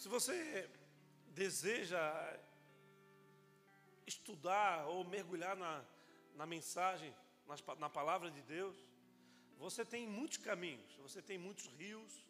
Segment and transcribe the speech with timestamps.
[0.00, 0.66] Se você
[1.26, 2.00] deseja
[4.06, 5.84] estudar ou mergulhar na,
[6.36, 7.14] na mensagem,
[7.78, 8.74] na palavra de Deus,
[9.58, 12.24] você tem muitos caminhos, você tem muitos rios,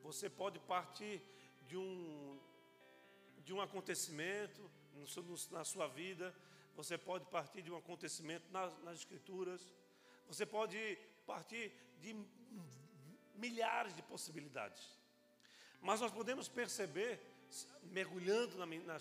[0.00, 1.20] você pode partir
[1.66, 2.38] de um,
[3.38, 4.70] de um acontecimento
[5.50, 6.32] na sua vida,
[6.76, 9.74] você pode partir de um acontecimento nas, nas Escrituras,
[10.28, 10.96] você pode
[11.26, 12.14] partir de
[13.34, 14.96] milhares de possibilidades.
[15.80, 17.20] Mas nós podemos perceber,
[17.84, 19.00] mergulhando na, na,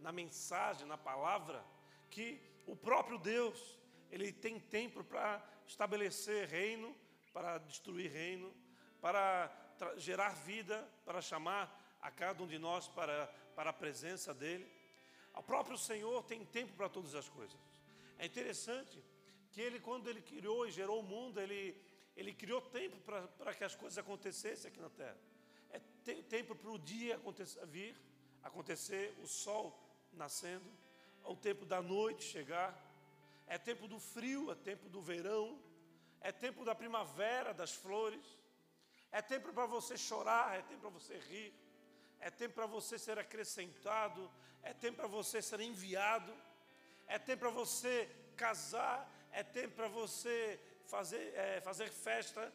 [0.00, 1.64] na mensagem, na palavra,
[2.10, 3.78] que o próprio Deus,
[4.10, 6.94] ele tem tempo para estabelecer reino,
[7.32, 8.52] para destruir reino,
[9.00, 9.50] para
[9.96, 14.66] gerar vida, para chamar a cada um de nós para, para a presença dEle.
[15.34, 17.58] O próprio Senhor tem tempo para todas as coisas.
[18.18, 19.02] É interessante
[19.50, 21.76] que Ele, quando Ele criou e gerou o mundo, Ele,
[22.16, 25.18] ele criou tempo para, para que as coisas acontecessem aqui na Terra.
[25.74, 27.94] É te, tempo para o dia acontecer, vir,
[28.48, 29.66] acontecer, o sol
[30.12, 30.70] nascendo,
[31.24, 32.70] o tempo da noite chegar,
[33.46, 35.46] é tempo do frio, é tempo do verão,
[36.20, 38.24] é tempo da primavera, das flores,
[39.10, 41.52] é tempo para você chorar, é tempo para você rir,
[42.20, 44.30] é tempo para você ser acrescentado,
[44.62, 46.32] é tempo para você ser enviado,
[47.08, 48.98] é tempo para você casar,
[49.32, 50.38] é tempo para você
[50.86, 52.52] fazer, é, fazer festa,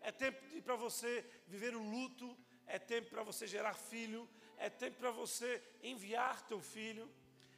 [0.00, 4.98] é tempo para você viver o luto, é tempo para você gerar filho, é tempo
[4.98, 7.10] para você enviar teu filho,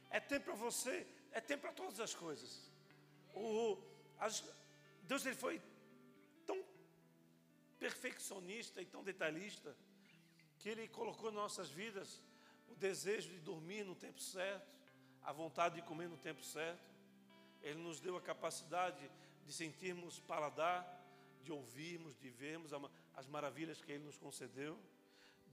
[0.09, 2.71] é tempo para você, é tempo para todas as coisas.
[3.33, 3.77] O,
[4.17, 4.43] as,
[5.03, 5.61] Deus ele foi
[6.45, 6.63] tão
[7.77, 9.75] perfeccionista e tão detalhista
[10.59, 12.23] que Ele colocou em nossas vidas
[12.67, 14.73] o desejo de dormir no tempo certo,
[15.21, 16.83] a vontade de comer no tempo certo.
[17.61, 19.09] Ele nos deu a capacidade
[19.45, 20.83] de sentirmos paladar,
[21.43, 22.71] de ouvirmos, de vermos
[23.15, 24.79] as maravilhas que Ele nos concedeu.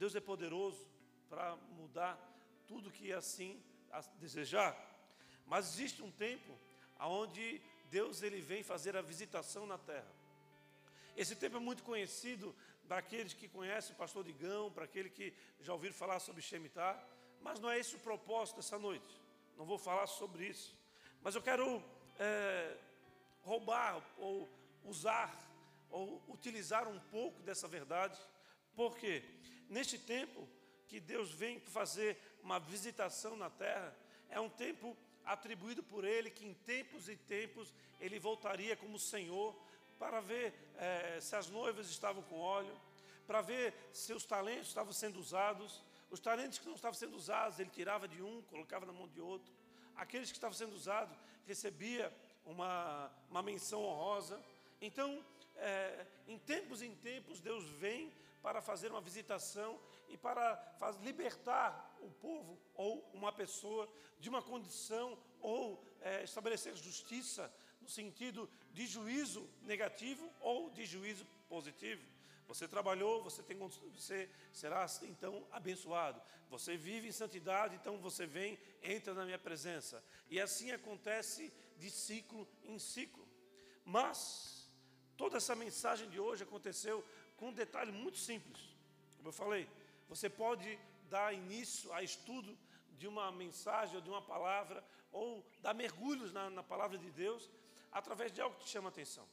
[0.03, 0.85] Deus é poderoso
[1.29, 2.13] para mudar
[2.67, 3.63] tudo que assim
[4.19, 4.75] desejar.
[5.45, 6.59] Mas existe um tempo
[6.99, 10.13] onde Deus ele vem fazer a visitação na terra.
[11.15, 12.53] Esse tempo é muito conhecido
[12.85, 17.01] para aqueles que conhecem o pastor Digão, para aquele que já ouviram falar sobre Shemitah,
[17.41, 19.21] mas não é esse o propósito dessa noite.
[19.55, 20.77] Não vou falar sobre isso.
[21.21, 21.81] Mas eu quero
[22.19, 22.77] é,
[23.41, 24.49] roubar ou
[24.83, 25.31] usar
[25.89, 28.19] ou utilizar um pouco dessa verdade,
[28.75, 29.23] porque
[29.69, 30.47] neste tempo
[30.87, 33.95] que Deus vem fazer uma visitação na terra,
[34.29, 39.55] é um tempo atribuído por Ele que em tempos e tempos Ele voltaria como Senhor
[39.97, 42.77] para ver é, se as noivas estavam com óleo,
[43.25, 45.81] para ver se os talentos estavam sendo usados.
[46.11, 49.21] Os talentos que não estavam sendo usados, ele tirava de um, colocava na mão de
[49.21, 49.51] outro.
[49.95, 52.13] Aqueles que estavam sendo usados, recebia
[52.45, 54.43] uma, uma menção honrosa.
[54.81, 55.23] Então,
[55.55, 58.11] é, em tempos em tempos, Deus vem
[58.43, 60.61] para fazer uma visitação e para
[61.01, 63.89] libertar o povo ou uma pessoa
[64.19, 67.51] de uma condição ou é, estabelecer justiça
[67.81, 72.03] no sentido de juízo negativo ou de juízo positivo.
[72.45, 76.21] Você trabalhou, você, tem, você será então abençoado.
[76.49, 80.03] Você vive em santidade, então você vem, entra na minha presença.
[80.29, 83.25] E assim acontece de ciclo em ciclo.
[83.85, 84.69] Mas
[85.15, 87.03] toda essa mensagem de hoje aconteceu
[87.37, 88.61] com um detalhe muito simples.
[89.17, 89.69] Como eu falei,
[90.07, 90.77] você pode
[91.09, 92.57] dar início a estudo
[92.97, 97.49] de uma mensagem ou de uma palavra, ou dar mergulhos na, na palavra de Deus,
[97.91, 99.27] através de algo que te chama a atenção.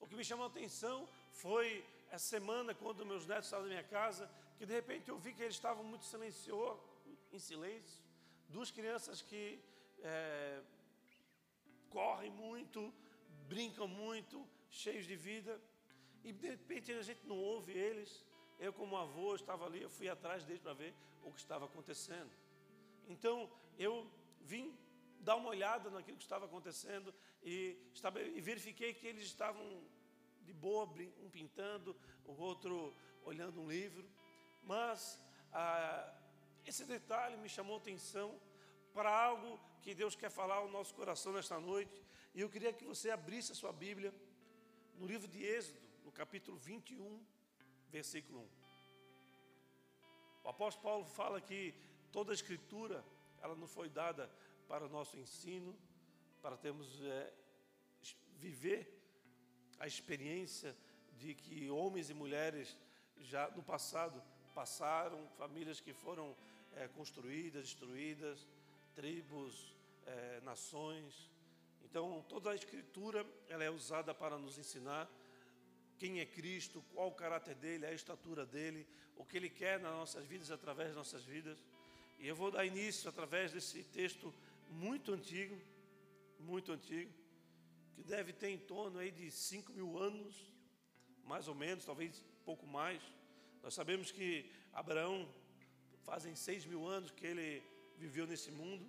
[0.00, 3.84] O que me chamou a atenção foi essa semana, quando meus netos estavam na minha
[3.84, 6.82] casa, que de repente eu vi que eles estavam muito silenciosos,
[7.32, 8.00] em silêncio.
[8.48, 9.60] Duas crianças que
[10.02, 10.60] é,
[11.90, 12.92] correm muito,
[13.48, 15.60] brincam muito, cheios de vida,
[16.26, 18.24] e de repente a gente não ouve eles.
[18.58, 20.92] Eu, como avô, estava ali, eu fui atrás deles para ver
[21.22, 22.30] o que estava acontecendo.
[23.08, 23.48] Então,
[23.78, 24.10] eu
[24.40, 24.76] vim
[25.20, 27.14] dar uma olhada naquilo que estava acontecendo
[27.44, 27.76] e,
[28.34, 29.64] e verifiquei que eles estavam
[30.42, 30.84] de boa,
[31.24, 31.94] um pintando,
[32.24, 32.92] o outro
[33.24, 34.04] olhando um livro.
[34.64, 35.20] Mas
[35.52, 36.12] ah,
[36.64, 38.40] esse detalhe me chamou atenção
[38.92, 42.02] para algo que Deus quer falar ao nosso coração nesta noite.
[42.34, 44.12] E eu queria que você abrisse a sua Bíblia
[44.98, 45.85] no livro de Êxodo,
[46.16, 47.22] capítulo 21,
[47.90, 48.48] versículo 1.
[50.44, 51.74] O apóstolo Paulo fala que
[52.10, 53.04] toda a escritura
[53.42, 54.30] ela não foi dada
[54.66, 55.76] para o nosso ensino,
[56.40, 57.32] para termos é,
[58.38, 58.98] viver
[59.78, 60.74] a experiência
[61.18, 62.74] de que homens e mulheres
[63.20, 64.22] já no passado
[64.54, 66.34] passaram, famílias que foram
[66.76, 68.46] é, construídas, destruídas,
[68.94, 69.76] tribos,
[70.06, 71.30] é, nações.
[71.84, 75.06] Então, toda a escritura ela é usada para nos ensinar
[75.98, 79.92] quem é Cristo, qual o caráter dele, a estatura dele, o que ele quer nas
[79.92, 81.58] nossas vidas, através das nossas vidas.
[82.18, 84.32] E eu vou dar início através desse texto
[84.70, 85.56] muito antigo,
[86.38, 87.10] muito antigo,
[87.94, 90.34] que deve ter em torno aí de 5 mil anos,
[91.24, 93.02] mais ou menos, talvez pouco mais.
[93.62, 95.28] Nós sabemos que Abraão
[96.04, 97.62] fazem 6 mil anos que ele
[97.98, 98.86] viveu nesse mundo,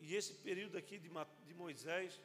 [0.00, 1.10] e esse período aqui de,
[1.54, 2.18] Moisés,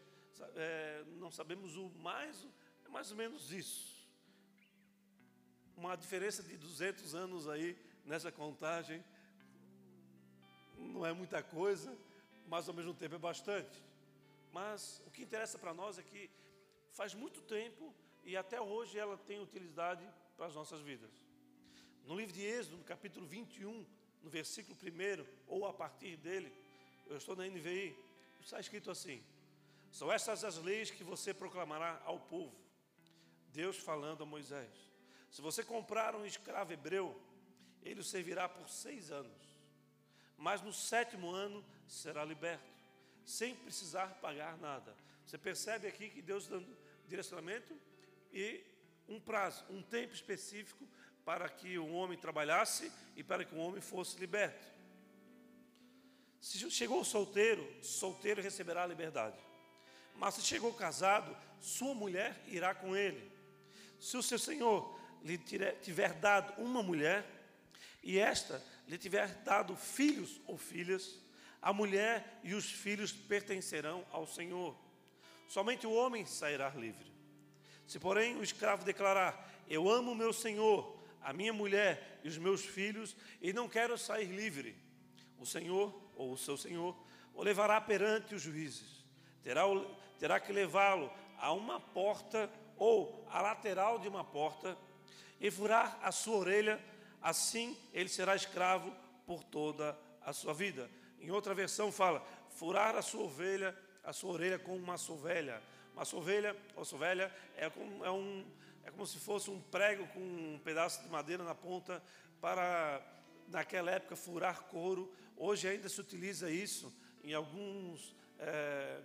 [0.55, 2.45] é, não sabemos o mais,
[2.85, 3.94] é mais ou menos isso.
[5.77, 9.03] Uma diferença de 200 anos aí nessa contagem,
[10.77, 11.95] não é muita coisa,
[12.47, 13.83] mas ao mesmo tempo é bastante.
[14.53, 16.29] Mas o que interessa para nós é que
[16.91, 17.93] faz muito tempo
[18.23, 20.07] e até hoje ela tem utilidade
[20.37, 21.11] para as nossas vidas.
[22.05, 23.85] No livro de Êxodo, no capítulo 21,
[24.23, 26.51] no versículo 1, ou a partir dele,
[27.07, 27.95] eu estou na NVI,
[28.39, 29.23] está escrito assim:
[29.91, 32.55] São estas as leis que você proclamará ao povo.
[33.51, 34.69] Deus falando a Moisés:
[35.35, 37.13] Se você comprar um escravo hebreu,
[37.83, 39.43] ele o servirá por seis anos,
[40.37, 42.63] mas no sétimo ano será liberto,
[43.25, 44.95] sem precisar pagar nada.
[45.25, 46.65] Você percebe aqui que Deus dando
[47.05, 47.77] direcionamento
[48.31, 48.63] e
[49.09, 50.87] um prazo, um tempo específico
[51.25, 54.65] para que o homem trabalhasse e para que o homem fosse liberto.
[56.39, 59.37] Se chegou solteiro, solteiro receberá a liberdade.
[60.15, 63.29] Mas se chegou casado, sua mulher irá com ele.
[63.99, 67.25] Se o seu senhor lhe tiver dado uma mulher,
[68.03, 71.19] e esta lhe tiver dado filhos ou filhas,
[71.59, 74.77] a mulher e os filhos pertencerão ao Senhor.
[75.47, 77.11] Somente o homem sairá livre.
[77.87, 82.63] Se, porém, o escravo declarar: Eu amo meu senhor, a minha mulher e os meus
[82.63, 84.75] filhos, e não quero sair livre,
[85.39, 86.95] o Senhor ou o seu senhor,
[87.33, 89.03] o levará perante os juízes.
[89.41, 89.63] Terá,
[90.19, 94.77] terá que levá-lo a uma porta ou à lateral de uma porta
[95.39, 96.83] e furar a sua orelha,
[97.21, 98.93] assim ele será escravo
[99.25, 100.89] por toda a sua vida.
[101.19, 105.61] Em outra versão fala: furar a sua ovelha, a sua orelha com uma sovelha.
[105.93, 108.45] Uma sovelha ou sovelha é como, é, um,
[108.83, 112.03] é como se fosse um prego com um pedaço de madeira na ponta
[112.41, 113.01] para,
[113.47, 119.01] naquela época, furar couro Hoje ainda se utiliza isso em alguns é,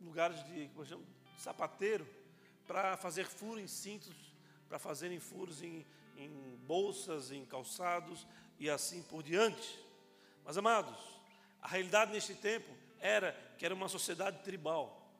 [0.00, 1.06] lugares de, chamo,
[1.38, 2.06] sapateiro
[2.66, 4.31] para fazer furo em cintos,
[4.72, 5.84] para fazerem furos em,
[6.16, 6.30] em
[6.66, 8.26] bolsas, em calçados
[8.58, 9.78] e assim por diante.
[10.46, 10.98] Mas amados,
[11.60, 15.12] a realidade neste tempo era que era uma sociedade tribal,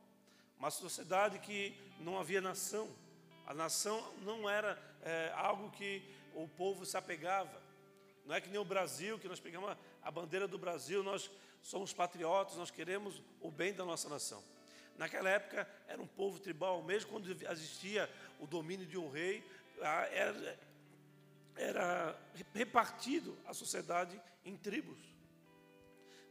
[0.59, 2.89] uma sociedade que não havia nação.
[3.47, 6.03] A nação não era é, algo que
[6.35, 7.61] o povo se apegava.
[8.25, 11.93] Não é que nem o Brasil, que nós pegamos a bandeira do Brasil, nós somos
[11.93, 14.43] patriotas, nós queremos o bem da nossa nação.
[14.97, 18.09] Naquela época era um povo tribal, mesmo quando existia
[18.43, 19.41] o domínio de um rei,
[20.11, 20.59] era,
[21.55, 22.21] era
[22.53, 24.99] repartido a sociedade em tribos.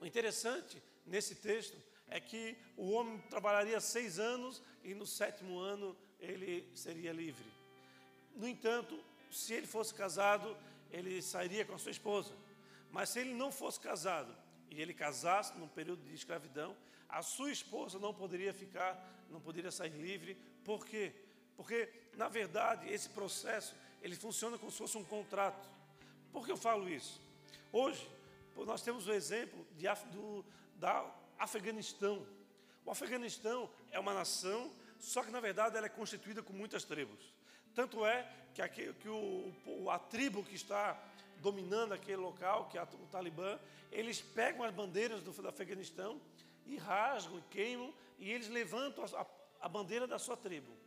[0.02, 5.96] O interessante nesse texto é que o homem trabalharia seis anos e no sétimo ano
[6.20, 7.50] ele seria livre.
[8.36, 10.58] No entanto, se ele fosse casado,
[10.92, 12.34] ele sairia com a sua esposa.
[12.92, 14.36] Mas se ele não fosse casado
[14.70, 16.76] e ele casasse num período de escravidão,
[17.08, 20.36] a sua esposa não poderia ficar, não poderia sair livre.
[20.66, 21.14] Por quê?
[21.62, 21.88] Porque,
[22.18, 25.70] na verdade, esse processo ele funciona como se fosse um contrato.
[26.34, 27.22] Por que eu falo isso?
[27.72, 28.10] Hoje,
[28.66, 30.44] nós temos o exemplo de, do,
[30.78, 31.06] da
[31.38, 32.26] Afeganistão.
[32.84, 37.32] O Afeganistão é uma nação, só que na verdade ela é constituída com muitas tribos.
[37.76, 41.00] Tanto é que, aqui, que o, a tribo que está
[41.42, 43.60] dominando aquele local, que é o Talibã,
[43.92, 46.20] eles pegam as bandeiras do, do Afeganistão
[46.66, 49.28] e rasgam e queimam, e eles levantam a,
[49.62, 50.81] a, bandeira da sua tribo.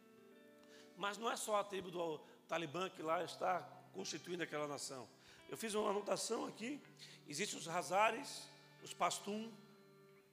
[0.96, 3.60] Mas não é só a tribo do Talibã que lá está
[3.92, 5.08] constituindo aquela nação.
[5.48, 6.80] Eu fiz uma anotação aqui:
[7.28, 8.48] existem os Hazares,
[8.82, 9.52] os Pastum,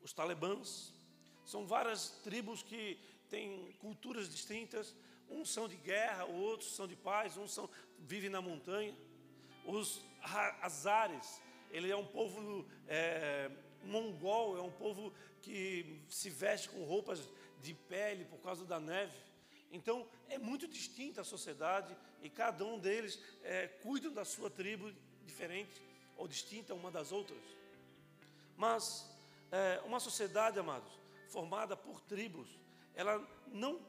[0.01, 0.93] os Talibãs,
[1.45, 2.97] são várias tribos que
[3.29, 4.95] têm culturas distintas.
[5.29, 8.95] Uns são de guerra, outros são de paz, uns são, vivem na montanha.
[9.65, 10.01] Os
[10.61, 13.49] Azares, ele é um povo é,
[13.83, 17.29] mongol, é um povo que se veste com roupas
[17.61, 19.17] de pele por causa da neve.
[19.71, 24.91] Então, é muito distinta a sociedade e cada um deles é, cuidam da sua tribo
[25.25, 25.81] diferente
[26.17, 27.41] ou distinta uma das outras.
[28.57, 29.09] Mas,
[29.51, 30.91] é, uma sociedade, amados,
[31.29, 32.49] formada por tribos,
[32.93, 33.79] ela não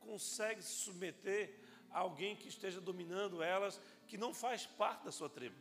[0.00, 1.58] consegue se submeter
[1.90, 5.56] a alguém que esteja dominando elas que não faz parte da sua tribo.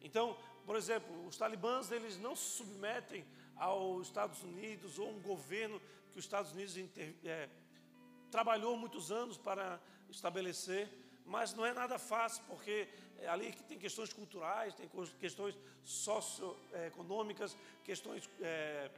[0.00, 3.24] Então, por exemplo, os talibãs eles não se submetem
[3.56, 5.80] aos Estados Unidos ou um governo
[6.12, 7.48] que os Estados Unidos inter, é,
[8.34, 9.78] trabalhou muitos anos para
[10.10, 10.88] estabelecer,
[11.24, 12.88] mas não é nada fácil, porque
[13.20, 18.90] é ali que tem questões culturais, tem questões socioeconômicas, questões é,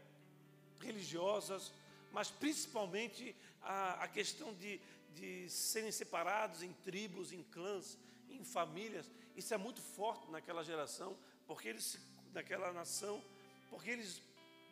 [0.81, 1.71] religiosas,
[2.11, 4.81] mas principalmente a, a questão de,
[5.14, 7.99] de serem separados em tribos, em clãs,
[8.31, 9.05] em famílias.
[9.37, 11.14] Isso é muito forte naquela geração,
[11.47, 11.99] porque eles,
[12.33, 13.23] naquela nação,
[13.69, 14.23] porque eles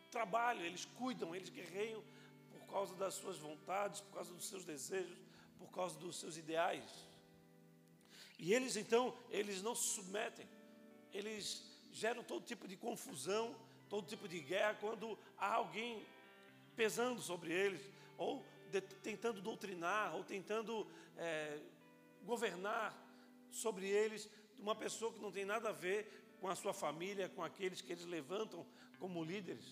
[0.09, 2.03] trabalham, eles cuidam, eles guerreiam
[2.55, 5.17] por causa das suas vontades, por causa dos seus desejos,
[5.57, 6.83] por causa dos seus ideais.
[8.37, 10.47] E eles então, eles não se submetem,
[11.13, 13.55] eles geram todo tipo de confusão,
[13.89, 16.05] todo tipo de guerra quando há alguém
[16.75, 17.81] pesando sobre eles,
[18.17, 20.85] ou de, tentando doutrinar, ou tentando
[21.17, 21.59] é,
[22.23, 22.93] governar
[23.49, 27.43] sobre eles, uma pessoa que não tem nada a ver com a sua família, com
[27.43, 28.65] aqueles que eles levantam
[28.99, 29.65] como líderes.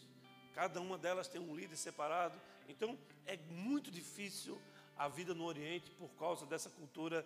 [0.53, 2.39] Cada uma delas tem um líder separado.
[2.67, 4.61] Então, é muito difícil
[4.95, 7.25] a vida no Oriente por causa dessa cultura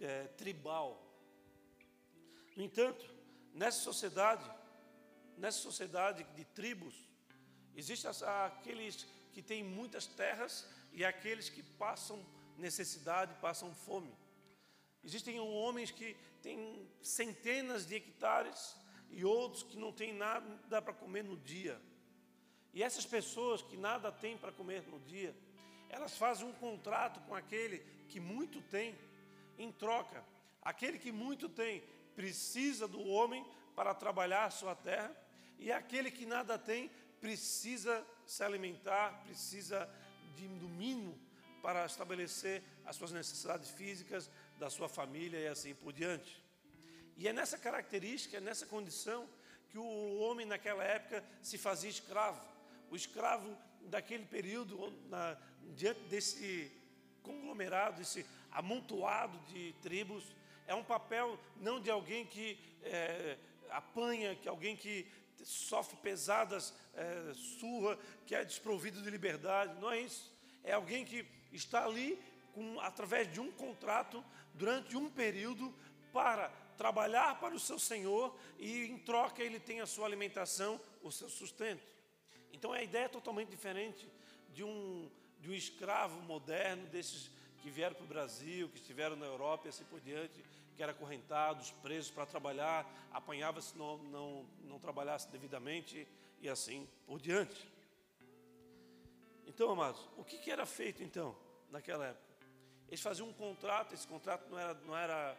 [0.00, 1.02] é, tribal.
[2.56, 3.04] No entanto,
[3.52, 4.48] nessa sociedade,
[5.36, 6.94] nessa sociedade de tribos,
[7.74, 8.10] existem
[8.46, 12.24] aqueles que têm muitas terras e aqueles que passam
[12.56, 14.14] necessidade, passam fome.
[15.04, 18.76] Existem homens que têm centenas de hectares
[19.10, 21.80] e outros que não têm nada para comer no dia.
[22.76, 25.34] E essas pessoas que nada têm para comer no dia,
[25.88, 27.78] elas fazem um contrato com aquele
[28.10, 28.94] que muito tem,
[29.58, 30.22] em troca.
[30.60, 31.82] Aquele que muito tem
[32.14, 33.42] precisa do homem
[33.74, 35.10] para trabalhar sua terra,
[35.58, 39.88] e aquele que nada tem precisa se alimentar, precisa
[40.34, 41.18] de, do mínimo
[41.62, 44.28] para estabelecer as suas necessidades físicas,
[44.58, 46.44] da sua família e assim por diante.
[47.16, 49.26] E é nessa característica, é nessa condição,
[49.70, 52.55] que o homem naquela época se fazia escravo.
[52.90, 55.36] O escravo daquele período, na,
[55.74, 56.70] diante desse
[57.22, 60.24] conglomerado, desse amontoado de tribos,
[60.66, 63.38] é um papel não de alguém que é,
[63.70, 65.06] apanha, que alguém que
[65.44, 70.32] sofre pesadas é, surra, que é desprovido de liberdade, não é isso.
[70.64, 72.18] É alguém que está ali
[72.52, 74.24] com, através de um contrato
[74.54, 75.72] durante um período
[76.12, 81.12] para trabalhar para o seu Senhor e em troca ele tem a sua alimentação, o
[81.12, 81.95] seu sustento.
[82.56, 84.08] Então a ideia é totalmente diferente
[84.54, 85.10] de um,
[85.40, 87.30] de um escravo moderno, desses
[87.62, 90.42] que vieram para o Brasil, que estiveram na Europa e assim por diante,
[90.74, 96.08] que eram acorrentados, presos para trabalhar, apanhava se não, não, não trabalhasse devidamente
[96.40, 97.68] e assim por diante.
[99.46, 101.36] Então, amados, o que, que era feito então
[101.70, 102.26] naquela época?
[102.88, 105.36] Eles faziam um contrato, esse contrato não era, não era,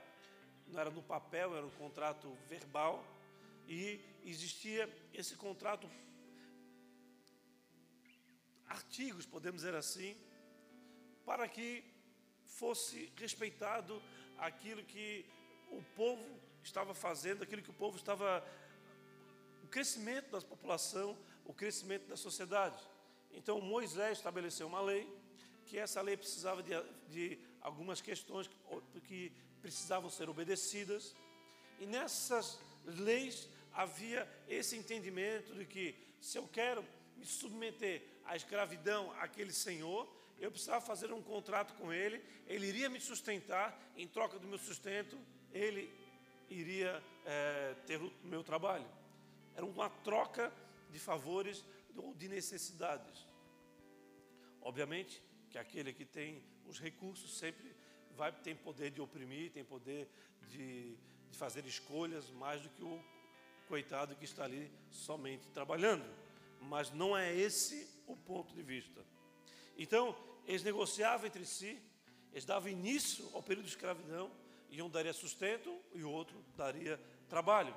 [0.68, 3.04] não era no papel, era um contrato verbal,
[3.68, 5.90] e existia esse contrato,
[8.68, 10.16] artigos, podemos dizer assim,
[11.26, 11.84] para que
[12.46, 14.02] fosse respeitado
[14.38, 15.26] aquilo que
[15.70, 16.24] o povo
[16.64, 18.44] estava fazendo, aquilo que o povo estava.
[19.64, 22.82] o crescimento da população, o crescimento da sociedade.
[23.32, 25.08] Então Moisés estabeleceu uma lei
[25.66, 26.72] que essa lei precisava de,
[27.10, 28.50] de algumas questões
[29.04, 29.32] que
[29.62, 31.14] precisavam ser obedecidas.
[31.80, 36.84] E nessas leis havia esse entendimento de que se eu quero
[37.18, 40.08] me submeter à escravidão àquele senhor,
[40.40, 44.60] eu precisava fazer um contrato com ele, ele iria me sustentar, em troca do meu
[44.60, 45.18] sustento,
[45.52, 45.92] ele
[46.50, 48.88] iria é, ter o meu trabalho.
[49.56, 50.54] Era uma troca
[50.92, 51.66] de favores
[51.96, 53.26] ou de necessidades.
[54.62, 57.76] Obviamente, que aquele que tem os recursos sempre
[58.16, 60.08] vai tem poder de oprimir, tem poder
[60.50, 60.96] de,
[61.30, 63.04] de fazer escolhas mais do que o
[63.68, 66.06] coitado que está ali somente trabalhando.
[66.62, 69.06] Mas não é esse o ponto de vista.
[69.78, 70.16] Então,
[70.48, 71.80] eles negociavam entre si,
[72.32, 74.32] eles davam início ao período de escravidão,
[74.70, 77.00] e um daria sustento e o outro daria
[77.30, 77.74] trabalho.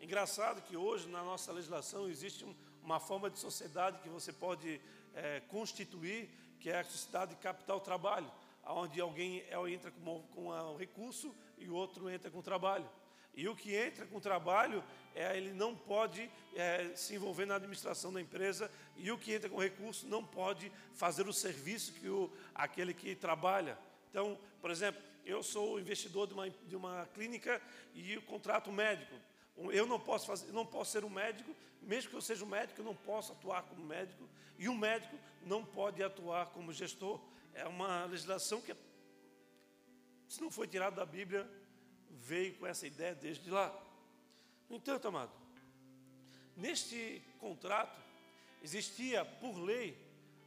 [0.00, 2.46] Engraçado que hoje na nossa legislação existe
[2.82, 4.80] uma forma de sociedade que você pode
[5.14, 8.30] é, constituir que é a sociedade de capital trabalho,
[8.66, 12.88] onde alguém entra com, com um recurso e o outro entra com trabalho.
[13.34, 14.82] E o que entra com trabalho,
[15.14, 19.48] é, ele não pode é, se envolver na administração da empresa, e o que entra
[19.48, 23.78] com recurso não pode fazer o serviço que o, aquele que trabalha.
[24.10, 27.60] Então, por exemplo, eu sou investidor de uma, de uma clínica
[27.94, 29.14] e eu contrato médico.
[29.72, 32.80] Eu não posso, fazer, não posso ser um médico, mesmo que eu seja um médico,
[32.80, 37.20] eu não posso atuar como médico, e um médico não pode atuar como gestor.
[37.54, 38.74] É uma legislação que,
[40.28, 41.48] se não foi tirada da Bíblia,
[42.20, 43.74] veio com essa ideia desde lá.
[44.68, 45.32] No entanto, amado,
[46.56, 48.00] neste contrato
[48.62, 49.96] existia, por lei,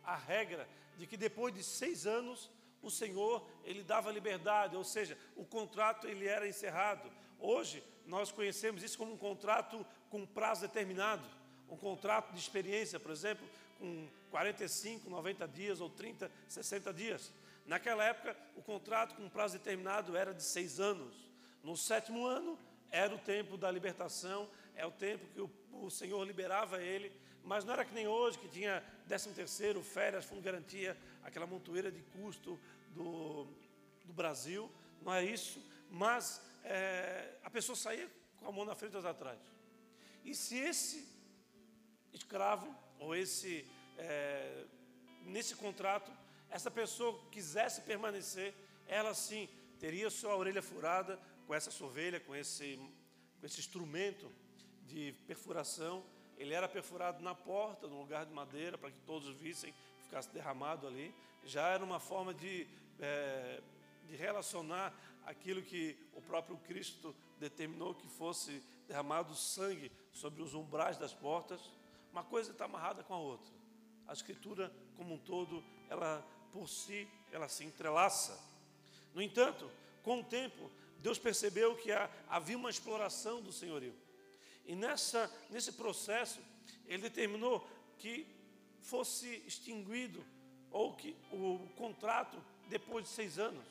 [0.03, 2.49] a regra de que depois de seis anos
[2.81, 7.09] o Senhor, ele dava liberdade, ou seja, o contrato ele era encerrado.
[7.39, 11.25] Hoje, nós conhecemos isso como um contrato com prazo determinado,
[11.69, 13.47] um contrato de experiência, por exemplo,
[13.79, 17.31] com 45, 90 dias ou 30, 60 dias.
[17.65, 21.15] Naquela época, o contrato com prazo determinado era de seis anos.
[21.63, 22.59] No sétimo ano,
[22.91, 27.11] era o tempo da libertação, é o tempo que o, o Senhor liberava ele,
[27.43, 31.47] mas não era que nem hoje, que tinha décimo terceiro, férias, fundo de garantia, aquela
[31.47, 33.45] montoeira de custo do,
[34.05, 34.69] do Brasil,
[35.01, 39.39] não é isso, mas é, a pessoa saía com a mão na frente e atrás.
[40.23, 41.07] E se esse
[42.13, 43.65] escravo, ou esse,
[43.97, 44.65] é,
[45.25, 46.11] nesse contrato,
[46.49, 48.53] essa pessoa quisesse permanecer,
[48.87, 52.77] ela sim teria sua orelha furada com essa sovelha, com esse,
[53.39, 54.31] com esse instrumento
[54.85, 56.03] de perfuração.
[56.37, 59.73] Ele era perfurado na porta, num lugar de madeira, para que todos vissem,
[60.03, 61.13] ficasse derramado ali.
[61.45, 62.67] Já era uma forma de,
[62.99, 63.61] é,
[64.07, 64.93] de relacionar
[65.25, 71.61] aquilo que o próprio Cristo determinou que fosse derramado sangue sobre os umbrais das portas.
[72.11, 73.53] Uma coisa está amarrada com a outra.
[74.07, 78.39] A Escritura, como um todo, ela por si, ela se entrelaça.
[79.13, 79.69] No entanto,
[80.03, 80.69] com o tempo,
[81.03, 81.91] Deus percebeu que
[82.29, 83.93] havia uma exploração do senhorio.
[84.65, 86.39] E nessa, nesse processo,
[86.85, 87.67] ele determinou
[87.97, 88.25] que
[88.79, 90.23] fosse extinguido,
[90.71, 93.67] ou que o contrato depois de seis anos.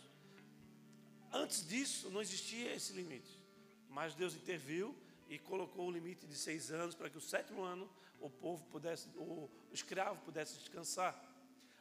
[1.33, 3.41] Antes disso, não existia esse limite.
[3.89, 4.95] Mas Deus interviu
[5.27, 7.89] e colocou o limite de seis anos para que o sétimo ano
[8.21, 11.19] o povo pudesse, o escravo pudesse descansar.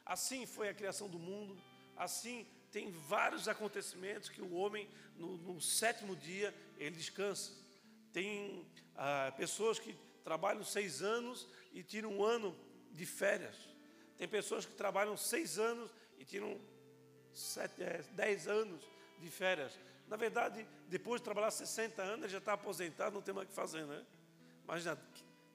[0.04, 1.62] Assim foi a criação do mundo,
[1.94, 7.52] assim tem vários acontecimentos que o homem, no, no sétimo dia, ele descansa.
[8.12, 12.56] Tem ah, pessoas que trabalham seis anos e tiram um ano
[12.90, 13.54] de férias.
[14.16, 16.58] Tem pessoas que trabalham seis anos e tiram
[17.32, 18.82] sete, é, dez anos
[19.18, 19.78] de férias.
[20.08, 23.48] Na verdade, depois de trabalhar 60 anos, ele já está aposentado, não tem mais o
[23.48, 24.04] que fazer, né?
[24.64, 24.98] Imagina,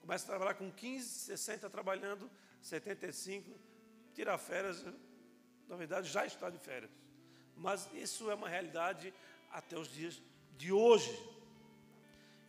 [0.00, 2.30] começa a trabalhar com 15, 60, trabalhando
[2.62, 3.50] 75,
[4.14, 4.84] tira férias,
[5.68, 6.90] na verdade já está de férias.
[7.58, 9.12] Mas isso é uma realidade
[9.50, 10.20] até os dias
[10.56, 11.12] de hoje.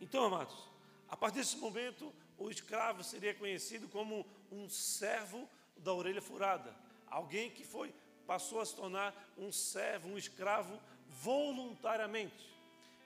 [0.00, 0.68] Então, amados,
[1.08, 6.74] a partir desse momento, o escravo seria conhecido como um servo da orelha furada,
[7.06, 7.92] alguém que foi
[8.26, 12.48] passou a se tornar um servo, um escravo voluntariamente.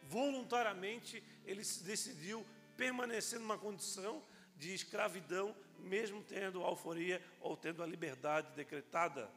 [0.03, 2.45] Voluntariamente ele se decidiu
[2.77, 4.23] permanecer numa condição
[4.57, 9.31] de escravidão, mesmo tendo a alforia ou tendo a liberdade decretada.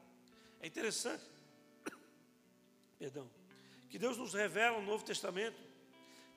[0.60, 1.24] É interessante,
[2.98, 3.30] perdão,
[3.90, 5.58] que Deus nos revela no Novo Testamento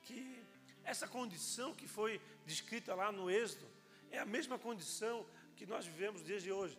[0.03, 0.41] que
[0.83, 3.67] essa condição que foi descrita lá no Êxodo
[4.09, 6.77] é a mesma condição que nós vivemos desde hoje.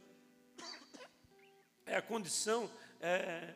[1.85, 3.55] É a condição é,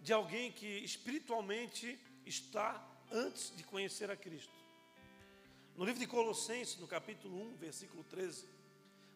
[0.00, 4.52] de alguém que espiritualmente está antes de conhecer a Cristo.
[5.76, 8.46] No livro de Colossenses, no capítulo 1, versículo 13,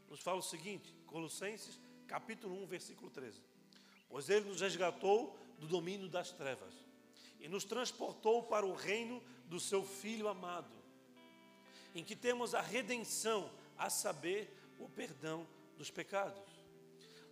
[0.09, 3.41] nos fala o seguinte: Colossenses, capítulo 1, versículo 13.
[4.09, 6.75] Pois ele nos resgatou do domínio das trevas
[7.39, 10.75] e nos transportou para o reino do seu Filho amado,
[11.95, 15.47] em que temos a redenção, a saber, o perdão
[15.77, 16.43] dos pecados.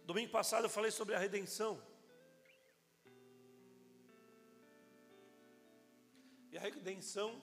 [0.04, 1.82] Domingo passado eu falei sobre a redenção.
[6.52, 7.40] E a redenção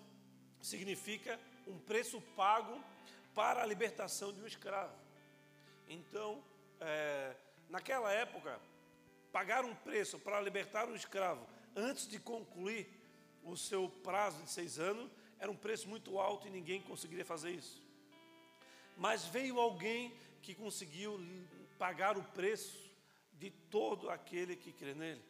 [0.62, 2.84] significa um preço pago
[3.34, 4.96] para a libertação de um escravo.
[5.88, 6.44] Então,
[6.80, 7.36] é,
[7.70, 8.60] naquela época,
[9.36, 11.46] pagar um preço para libertar um escravo
[11.76, 12.88] antes de concluir
[13.44, 17.52] o seu prazo de seis anos era um preço muito alto e ninguém conseguiria fazer
[17.52, 17.86] isso.
[18.96, 21.20] Mas veio alguém que conseguiu
[21.78, 22.90] pagar o preço
[23.34, 25.22] de todo aquele que crê nele.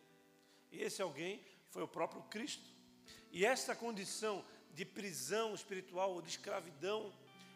[0.72, 2.70] E esse alguém foi o próprio Cristo.
[3.32, 7.12] E essa condição de prisão espiritual ou de escravidão,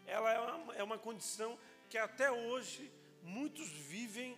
[0.08, 4.36] ela é uma, é uma condição que até hoje muitos vivem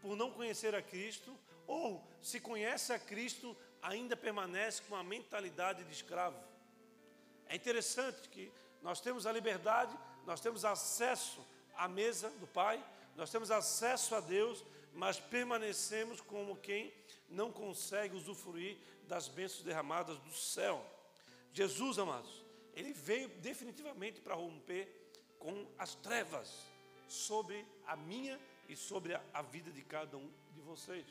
[0.00, 1.36] por não conhecer a Cristo,
[1.68, 6.42] ou se conhece a Cristo, ainda permanece com a mentalidade de escravo.
[7.46, 8.50] É interessante que
[8.82, 14.20] nós temos a liberdade, nós temos acesso à mesa do Pai, nós temos acesso a
[14.20, 16.92] Deus, mas permanecemos como quem
[17.28, 20.84] não consegue usufruir das bênçãos derramadas do céu.
[21.52, 26.66] Jesus, amados, ele veio definitivamente para romper com as trevas
[27.06, 31.06] sobre a minha e sobre a, a vida de cada um de vocês.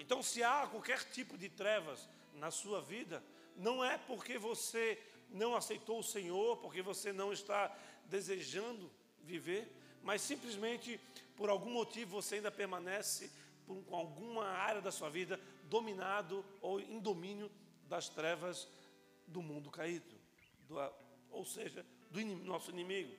[0.00, 3.22] Então, se há qualquer tipo de trevas na sua vida,
[3.54, 7.70] não é porque você não aceitou o Senhor, porque você não está
[8.06, 8.90] desejando
[9.22, 9.70] viver,
[10.02, 10.98] mas simplesmente
[11.36, 13.30] por algum motivo você ainda permanece
[13.66, 17.50] com alguma área da sua vida dominado ou em domínio
[17.84, 18.66] das trevas
[19.26, 20.18] do mundo caído,
[20.66, 20.76] do,
[21.30, 23.14] ou seja, do nosso inimigo.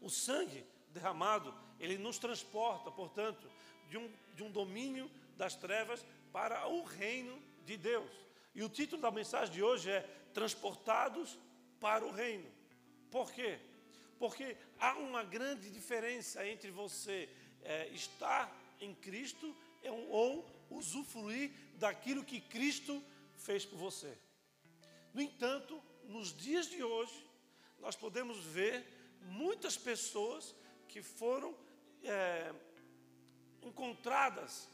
[0.00, 3.48] O sangue derramado, ele nos transporta, portanto,
[3.88, 8.10] de um, de um domínio das trevas para o reino de Deus.
[8.54, 10.00] E o título da mensagem de hoje é
[10.32, 11.38] Transportados
[11.78, 12.50] para o Reino.
[13.10, 13.58] Por quê?
[14.18, 17.28] Porque há uma grande diferença entre você
[17.62, 19.54] é, estar em Cristo
[20.08, 23.02] ou usufruir daquilo que Cristo
[23.36, 24.16] fez por você.
[25.12, 27.26] No entanto, nos dias de hoje,
[27.78, 28.84] nós podemos ver
[29.22, 30.54] muitas pessoas
[30.88, 31.54] que foram
[32.02, 32.52] é,
[33.62, 34.68] encontradas,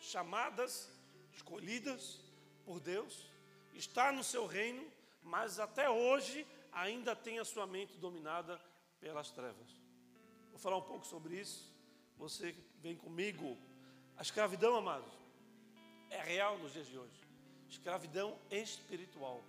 [0.00, 0.90] chamadas,
[1.32, 2.20] escolhidas
[2.64, 3.26] por Deus,
[3.74, 4.84] está no seu reino,
[5.22, 8.60] mas até hoje ainda tem a sua mente dominada
[9.00, 9.68] pelas trevas.
[10.50, 11.72] Vou falar um pouco sobre isso.
[12.16, 13.56] Você vem comigo.
[14.16, 15.12] A escravidão, amados,
[16.10, 17.20] é real nos dias de hoje.
[17.68, 19.42] Escravidão espiritual.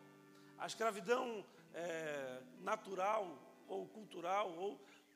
[0.58, 4.52] A escravidão é, natural ou cultural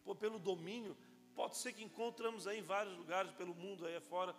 [0.05, 0.95] ou, pelo domínio
[1.35, 4.35] pode ser que encontramos aí em vários lugares pelo mundo aí fora.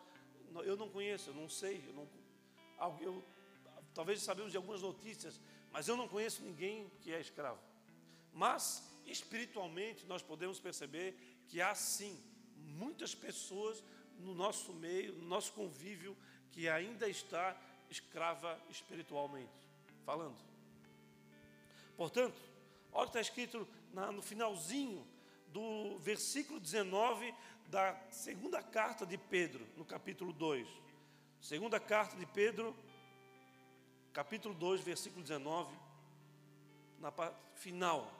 [0.62, 2.09] Eu não conheço, eu não sei, eu não,
[3.01, 3.25] eu,
[3.95, 5.40] talvez sabemos de algumas notícias,
[5.73, 7.61] mas eu não conheço ninguém que é escravo.
[8.33, 11.17] Mas espiritualmente nós podemos perceber
[11.49, 12.19] que há sim
[12.57, 13.83] muitas pessoas
[14.19, 16.17] no nosso meio, no nosso convívio,
[16.53, 17.57] que ainda está
[17.90, 19.53] escrava espiritualmente,
[20.05, 20.37] falando.
[21.97, 22.40] Portanto,
[22.93, 25.07] olha o que está escrito no finalzinho
[25.49, 27.33] do versículo 19
[27.68, 30.66] da segunda carta de Pedro, no capítulo 2.
[31.40, 32.74] Segunda carta de Pedro,
[34.12, 35.77] capítulo 2, versículo 19,
[36.98, 38.11] na parte final.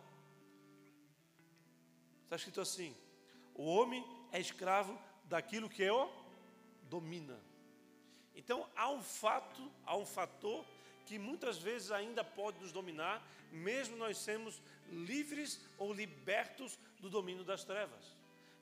[2.25, 2.95] Está escrito assim:
[3.55, 6.11] O homem é escravo daquilo que o
[6.91, 7.39] domina.
[8.35, 10.65] Então há um fato, há um fator
[11.07, 17.45] que muitas vezes ainda pode nos dominar, mesmo nós sermos livres ou libertos do domínio
[17.45, 18.14] das trevas.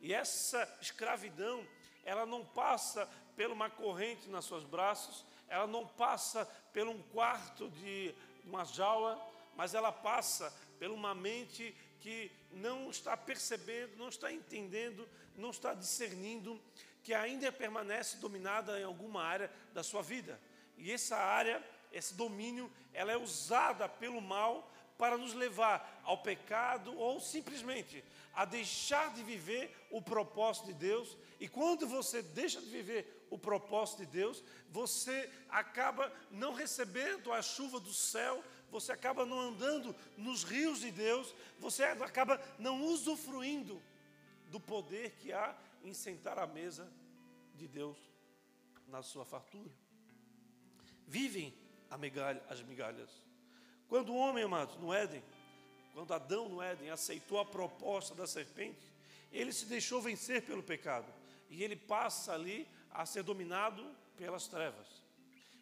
[0.03, 1.65] E essa escravidão,
[2.05, 7.71] ela não passa por uma corrente nas seus braços, ela não passa por um quarto
[7.71, 8.13] de
[8.45, 9.17] uma jaula,
[9.55, 15.73] mas ela passa por uma mente que não está percebendo, não está entendendo, não está
[15.73, 16.61] discernindo,
[17.05, 20.41] que ainda permanece dominada em alguma área da sua vida.
[20.77, 26.97] E essa área, esse domínio, ela é usada pelo mal para nos levar ao pecado
[26.97, 31.17] ou simplesmente a deixar de viver o propósito de Deus.
[31.39, 37.43] E quando você deixa de viver o propósito de Deus, você acaba não recebendo a
[37.43, 43.83] chuva do céu, você acaba não andando nos rios de Deus, você acaba não usufruindo
[44.49, 46.91] do poder que há em sentar à mesa
[47.55, 47.99] de Deus
[48.87, 49.71] na sua fartura.
[51.07, 51.55] Vivem
[51.91, 53.32] as migalhas.
[53.93, 55.23] Quando o homem, amados, no Éden,
[55.93, 58.81] quando Adão no Éden aceitou a proposta da serpente,
[59.31, 61.13] ele se deixou vencer pelo pecado.
[61.51, 63.85] E ele passa ali a ser dominado
[64.17, 64.87] pelas trevas.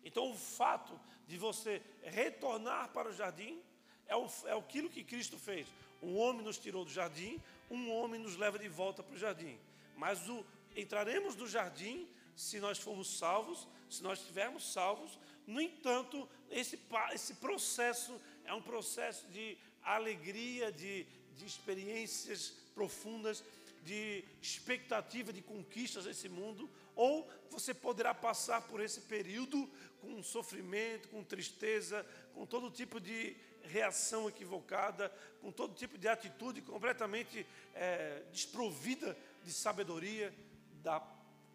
[0.05, 3.61] Então, o fato de você retornar para o jardim
[4.07, 5.67] é, o, é aquilo que Cristo fez.
[6.01, 9.59] Um homem nos tirou do jardim, um homem nos leva de volta para o jardim.
[9.97, 15.19] Mas o, entraremos no jardim se nós formos salvos, se nós estivermos salvos.
[15.51, 16.79] No entanto, esse,
[17.13, 21.05] esse processo é um processo de alegria, de,
[21.37, 23.43] de experiências profundas,
[23.83, 29.69] de expectativa de conquistas nesse mundo, ou você poderá passar por esse período
[30.01, 36.63] com sofrimento, com tristeza, com todo tipo de reação equivocada, com todo tipo de atitude
[36.63, 40.33] completamente é, desprovida de sabedoria,
[40.81, 41.05] da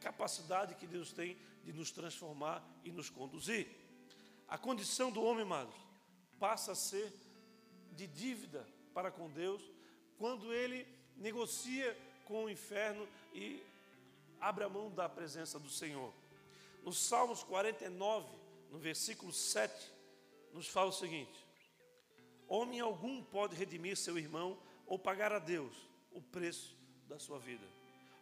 [0.02, 3.85] capacidade que Deus tem de nos transformar e nos conduzir.
[4.48, 5.76] A condição do homem, amados,
[6.40, 7.12] passa a ser
[7.92, 9.62] de dívida para com Deus
[10.18, 13.64] quando ele negocia com o inferno e
[14.40, 16.14] abre a mão da presença do Senhor.
[16.84, 18.28] No Salmos 49,
[18.72, 19.92] no versículo 7,
[20.54, 21.46] nos fala o seguinte:
[22.48, 25.76] Homem algum pode redimir seu irmão ou pagar a Deus
[26.12, 26.78] o preço
[27.08, 27.66] da sua vida,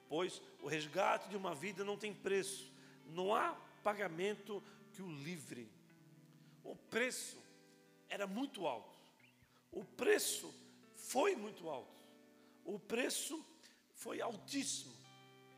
[0.07, 2.71] pois o resgate de uma vida não tem preço,
[3.07, 5.69] não há pagamento que o livre.
[6.63, 7.37] O preço
[8.09, 8.97] era muito alto,
[9.71, 10.53] o preço
[10.95, 11.93] foi muito alto,
[12.63, 13.43] o preço
[13.95, 14.93] foi altíssimo.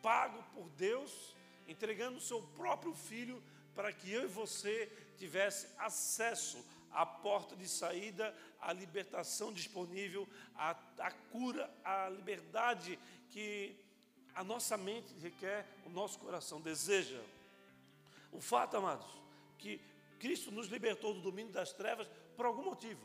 [0.01, 1.35] Pago por Deus,
[1.67, 3.41] entregando o seu próprio filho
[3.73, 10.71] para que eu e você tivesse acesso à porta de saída, à libertação disponível, à,
[10.99, 12.97] à cura, à liberdade
[13.29, 13.75] que
[14.33, 17.21] a nossa mente requer, o nosso coração deseja.
[18.31, 19.07] O fato, amados,
[19.57, 19.81] que
[20.15, 23.01] Cristo nos libertou do domínio das trevas por algum motivo.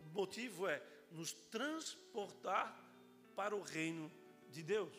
[0.00, 2.76] O motivo é nos transportar
[3.34, 4.10] para o reino
[4.50, 4.92] de Deus.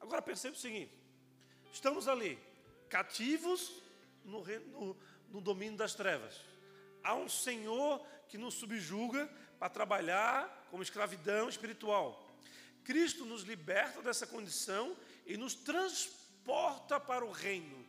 [0.00, 0.92] Agora perceba o seguinte:
[1.72, 2.38] estamos ali,
[2.88, 3.82] cativos
[4.24, 4.96] no, no,
[5.30, 6.40] no domínio das trevas.
[7.02, 12.36] Há um Senhor que nos subjuga para trabalhar como escravidão espiritual.
[12.82, 14.96] Cristo nos liberta dessa condição
[15.26, 17.84] e nos transporta para o reino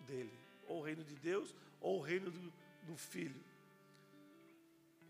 [0.00, 0.32] dele,
[0.66, 3.42] ou o reino de Deus, ou o reino do, do Filho.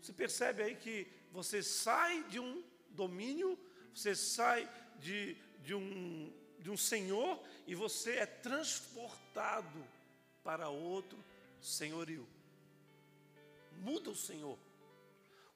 [0.01, 3.57] Você percebe aí que você sai de um domínio,
[3.93, 9.83] você sai de, de, um, de um senhor e você é transportado
[10.43, 11.17] para outro
[11.59, 12.27] senhorio.
[13.81, 14.57] Muda o Senhor.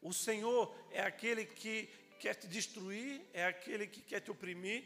[0.02, 1.88] O Senhor é aquele que
[2.20, 4.84] quer te destruir, é aquele que quer te oprimir,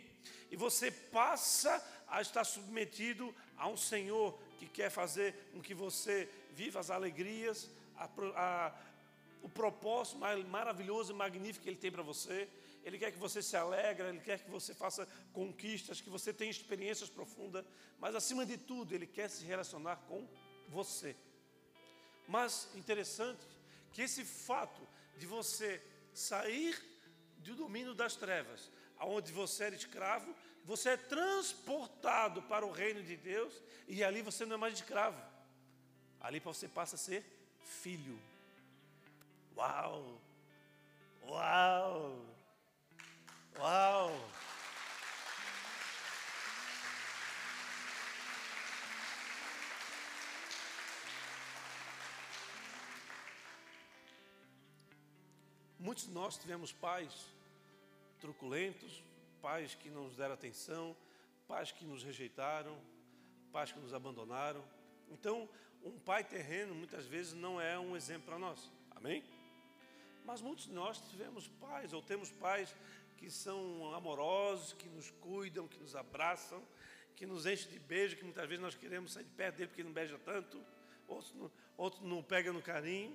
[0.52, 6.30] e você passa a estar submetido a um Senhor que quer fazer com que você
[6.52, 8.76] viva as alegrias, a, a,
[9.42, 10.18] o propósito
[10.50, 12.48] maravilhoso e magnífico que Ele tem para você.
[12.84, 16.52] Ele quer que você se alegre, Ele quer que você faça conquistas, que você tenha
[16.52, 17.66] experiências profundas,
[18.00, 20.28] mas acima de tudo, Ele quer se relacionar com
[20.68, 21.16] você.
[22.28, 23.46] Mas interessante
[23.92, 24.82] que esse fato
[25.18, 25.82] de você
[26.14, 26.78] sair
[27.38, 33.18] do domínio das trevas, aonde você era escravo, você é transportado para o reino de
[33.18, 33.54] Deus
[33.88, 35.22] e ali você não é mais escravo.
[36.20, 37.26] Ali você passa a ser
[37.64, 38.18] filho.
[39.56, 40.22] Uau!
[41.24, 42.26] Uau!
[43.60, 44.30] Uau!
[55.78, 57.14] Muitos de nós tivemos pais
[58.22, 59.04] truculentos,
[59.44, 60.96] pais que não nos deram atenção,
[61.46, 62.80] pais que nos rejeitaram,
[63.52, 64.64] pais que nos abandonaram.
[65.12, 65.50] Então,
[65.84, 68.72] um pai terreno muitas vezes não é um exemplo para nós.
[68.96, 69.22] Amém?
[70.24, 72.74] Mas muitos de nós tivemos pais ou temos pais
[73.18, 76.64] que são amorosos, que nos cuidam, que nos abraçam,
[77.14, 79.84] que nos enchem de beijo, que muitas vezes nós queremos sair de perto dele porque
[79.84, 80.64] não beija tanto,
[81.06, 83.14] outros não, outros não pega no carinho.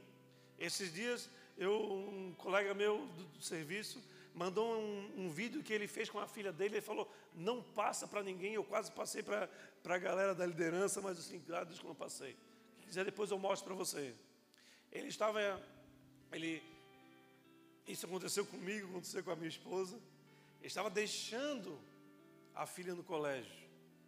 [0.59, 4.03] Esses dias, eu, um colega meu do, do serviço
[4.39, 6.77] mandou um, um, vídeo que ele fez com a filha dele.
[6.77, 8.55] Ele falou: Não passa para ninguém.
[8.55, 9.49] Eu quase passei para
[9.85, 12.37] a galera da liderança, mas assim, graças que não passei.
[12.79, 14.15] Se quiser, depois eu mostro para você.
[14.93, 15.41] Ele estava.
[16.31, 16.63] Ele,
[17.87, 19.97] isso aconteceu comigo, aconteceu com a minha esposa.
[20.61, 21.77] Ele estava deixando
[22.55, 23.53] a filha no colégio,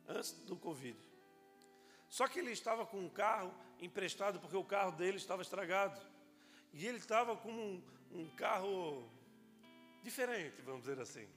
[0.08, 0.96] antes do Covid.
[2.08, 6.00] Só que ele estava com um carro emprestado, porque o carro dele estava estragado.
[6.72, 9.08] E ele estava com um, um carro
[10.02, 11.28] diferente, vamos dizer assim.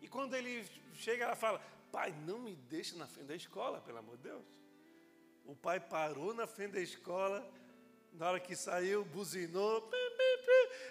[0.00, 3.98] E quando ele chega, ela fala: Pai, não me deixe na frente da escola, pelo
[3.98, 4.44] amor de Deus.
[5.44, 7.48] O pai parou na frente da escola,
[8.12, 9.90] na hora que saiu, buzinou: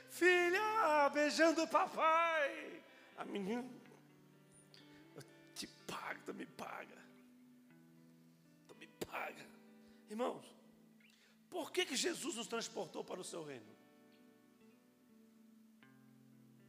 [0.10, 2.84] Filha, beijando o papai.
[3.18, 3.68] A menina,
[5.16, 5.24] eu
[5.56, 6.98] te pago, tu me paga.
[8.68, 9.46] Tu me paga.
[10.10, 10.46] Irmãos,
[11.50, 13.81] por que, que Jesus nos transportou para o seu reino?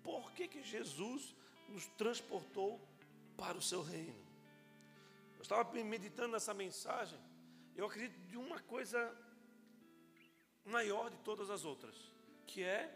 [0.02, 1.34] Por que, que Jesus
[1.68, 2.80] nos transportou
[3.36, 4.22] para o seu reino.
[5.36, 7.18] Eu estava meditando nessa mensagem,
[7.74, 9.12] eu acredito de uma coisa
[10.64, 11.96] maior de todas as outras,
[12.46, 12.92] que é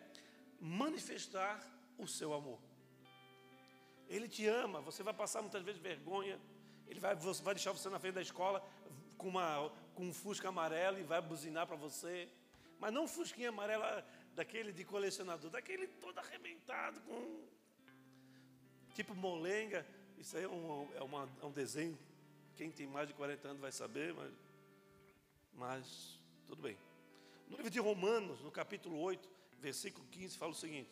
[0.61, 1.61] manifestar
[1.99, 2.61] o seu amor.
[4.09, 6.39] Ele te ama, você vai passar muitas vezes vergonha,
[6.87, 8.65] ele vai, vai deixar você na frente da escola
[9.19, 12.29] com, uma, com um fusca amarelo e vai buzinar para você,
[12.79, 13.83] mas não um fusquinha amarelo
[14.37, 17.43] daquele de colecionador, daquele todo arrebentado, com
[18.95, 19.85] tipo molenga.
[20.19, 21.99] Isso aí é um, é, uma, é um desenho.
[22.55, 24.33] Quem tem mais de 40 anos vai saber, mas,
[25.55, 26.77] mas tudo bem.
[27.49, 29.27] No livro de Romanos, no capítulo 8,
[29.59, 30.91] versículo 15, fala o seguinte: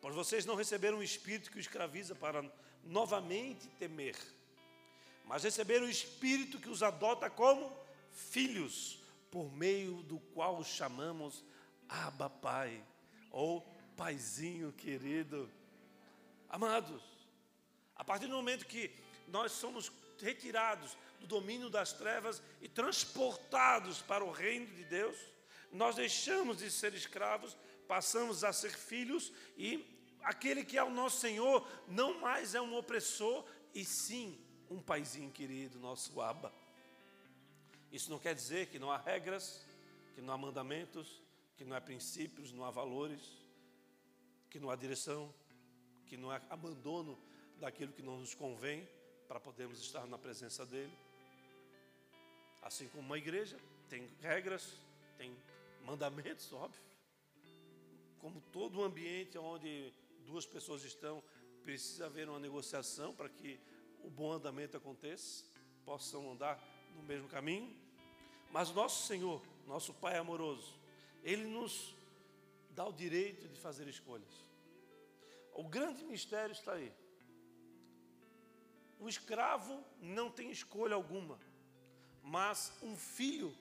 [0.00, 2.48] Pois vocês não receberam um espírito que o escraviza para
[2.84, 4.16] novamente temer,
[5.24, 7.76] mas receberam o espírito que os adota como
[8.12, 11.44] filhos, por meio do qual os chamamos
[11.88, 12.84] Abba Pai,
[13.30, 13.60] ou
[13.96, 15.50] Paizinho querido.
[16.48, 17.02] Amados,
[17.96, 18.90] a partir do momento que
[19.26, 25.16] nós somos retirados do domínio das trevas e transportados para o reino de Deus,
[25.72, 29.84] nós deixamos de ser escravos, passamos a ser filhos e
[30.22, 34.38] aquele que é o nosso Senhor não mais é um opressor e sim
[34.70, 36.52] um paizinho querido, nosso Abba.
[37.90, 39.64] Isso não quer dizer que não há regras,
[40.14, 41.22] que não há mandamentos,
[41.58, 43.20] que não há princípios, não há valores,
[44.48, 45.34] que não há direção,
[46.06, 47.18] que não há abandono
[47.58, 48.88] daquilo que não nos convém
[49.26, 50.96] para podermos estar na presença dEle.
[52.62, 54.80] Assim como uma igreja tem regras,
[55.16, 55.36] tem
[55.84, 56.80] mandamentos, óbvio.
[58.20, 59.92] Como todo ambiente onde
[60.24, 61.22] duas pessoas estão,
[61.64, 63.58] precisa haver uma negociação para que
[64.04, 65.44] o bom andamento aconteça,
[65.84, 66.62] possam andar
[66.94, 67.76] no mesmo caminho.
[68.52, 70.77] Mas nosso Senhor, nosso Pai amoroso,
[71.30, 71.94] Ele nos
[72.70, 74.34] dá o direito de fazer escolhas.
[75.52, 76.90] O grande mistério está aí.
[78.98, 81.38] O escravo não tem escolha alguma,
[82.22, 83.54] mas um filho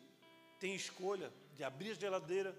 [0.61, 2.57] tem escolha de abrir a geladeira,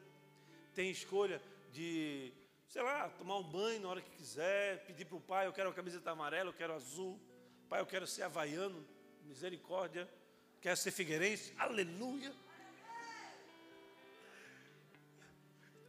[0.74, 1.40] tem escolha
[1.72, 2.30] de,
[2.66, 5.70] sei lá, tomar um banho na hora que quiser, pedir para o pai: eu quero
[5.70, 7.18] a camiseta amarela, eu quero azul,
[7.66, 8.86] pai, eu quero ser havaiano,
[9.24, 10.06] misericórdia,
[10.60, 12.30] quero ser figueirense, aleluia.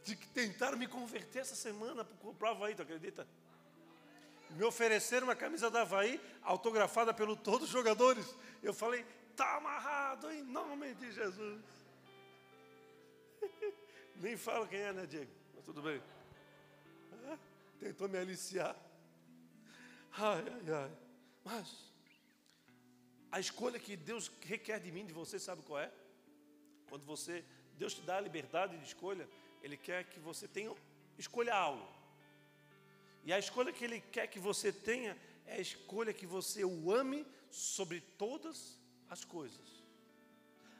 [0.04, 3.26] De que tentaram me converter essa semana para o Havaí, tu acredita?
[4.50, 8.34] Me ofereceram uma camisa da Havaí autografada pelo todos os jogadores.
[8.62, 11.62] Eu falei, está amarrado em nome de Jesus.
[14.16, 15.30] Nem falo quem é, né, Diego?
[15.54, 16.02] Mas tudo bem.
[17.78, 18.76] tentou me aliciar.
[20.12, 20.90] Ai, ai, ai.
[21.44, 21.90] Mas
[23.32, 25.90] a escolha que Deus requer de mim, de você, sabe qual é?
[26.88, 27.44] Quando você,
[27.78, 29.28] Deus te dá a liberdade de escolha,
[29.62, 30.74] Ele quer que você tenha,
[31.18, 31.86] escolha algo.
[33.24, 36.92] E a escolha que Ele quer que você tenha é a escolha que você o
[36.92, 39.68] ame sobre todas as coisas.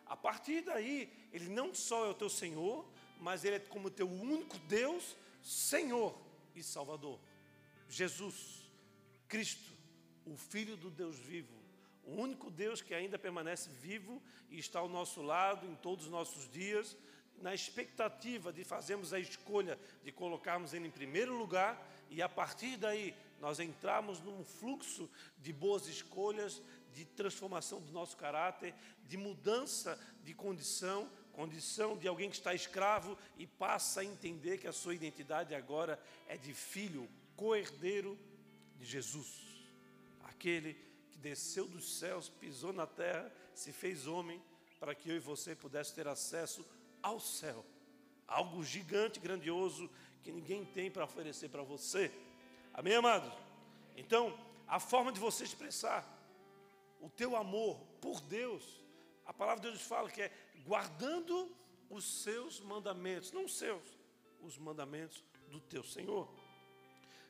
[0.06, 2.84] A partir daí, Ele não só é o teu Senhor,
[3.20, 6.16] mas Ele é como teu único Deus, Senhor
[6.54, 7.18] e Salvador.
[7.88, 8.70] Jesus,
[9.28, 9.72] Cristo,
[10.24, 11.60] o Filho do Deus vivo,
[12.04, 16.10] o único Deus que ainda permanece vivo e está ao nosso lado em todos os
[16.10, 16.96] nossos dias,
[17.40, 22.76] na expectativa de fazermos a escolha de colocarmos Ele em primeiro lugar e a partir
[22.76, 26.60] daí nós entramos num fluxo de boas escolhas,
[26.92, 28.74] de transformação do nosso caráter,
[29.06, 34.66] de mudança de condição, condição de alguém que está escravo e passa a entender que
[34.66, 35.98] a sua identidade agora
[36.28, 38.18] é de filho, co-herdeiro
[38.76, 39.28] de Jesus,
[40.24, 40.74] aquele
[41.10, 44.42] que desceu dos céus, pisou na terra, se fez homem,
[44.78, 46.64] para que eu e você pudéssemos ter acesso
[47.02, 47.64] ao céu,
[48.26, 49.90] algo gigante, grandioso,
[50.22, 52.10] que ninguém tem para oferecer para você.
[52.72, 53.32] Amém, amados?
[53.96, 56.06] Então, a forma de você expressar
[57.00, 58.64] o teu amor por Deus,
[59.26, 60.32] a palavra de Deus fala que é
[60.64, 61.54] guardando
[61.88, 63.82] os seus mandamentos, não os seus,
[64.42, 66.28] os mandamentos do teu Senhor.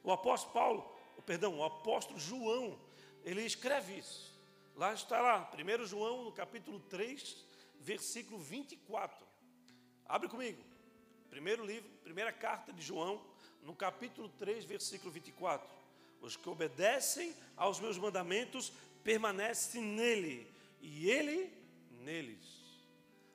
[0.02, 2.78] O apóstolo Paulo, perdão, o apóstolo João,
[3.24, 4.38] ele escreve isso.
[4.76, 7.44] Lá está lá, 1 João, no capítulo 3,
[7.80, 9.30] versículo 24.
[10.11, 10.61] Abre comigo.
[11.31, 13.23] Primeiro livro, primeira carta de João,
[13.62, 15.64] no capítulo 3, versículo 24.
[16.20, 18.73] Os que obedecem aos meus mandamentos
[19.05, 21.53] permanecem nele, e ele
[22.03, 22.44] neles.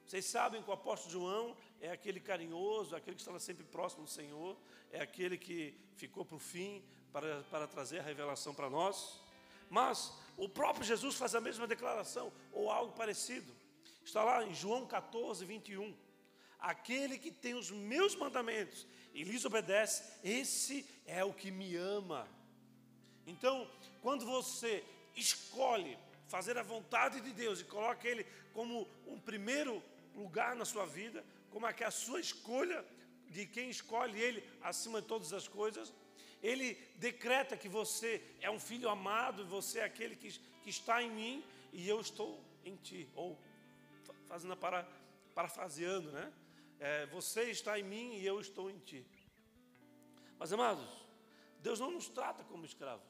[0.06, 4.10] Vocês sabem que o apóstolo João é aquele carinhoso, aquele que estava sempre próximo do
[4.10, 4.58] Senhor,
[4.92, 6.84] é aquele que ficou para o fim
[7.14, 9.22] para, para trazer a revelação para nós.
[9.70, 13.56] Mas o próprio Jesus faz a mesma declaração, ou algo parecido.
[14.04, 16.05] Está lá em João 14, 21.
[16.74, 22.28] Aquele que tem os meus mandamentos e lhes obedece, esse é o que me ama.
[23.28, 23.70] Então,
[24.02, 24.84] quando você
[25.16, 25.96] escolhe
[26.28, 29.82] fazer a vontade de Deus e coloca Ele como um primeiro
[30.16, 32.84] lugar na sua vida, como é que é a sua escolha
[33.30, 35.94] de quem escolhe Ele acima de todas as coisas,
[36.42, 40.32] Ele decreta que você é um filho amado, você é aquele que,
[40.64, 43.08] que está em mim e eu estou em ti.
[43.14, 43.38] Ou
[44.26, 44.88] fazendo a para,
[45.36, 46.34] parafraseando, né?
[46.80, 49.06] É, você está em mim e eu estou em ti.
[50.38, 51.06] Mas, amados,
[51.62, 53.08] Deus não nos trata como escravos,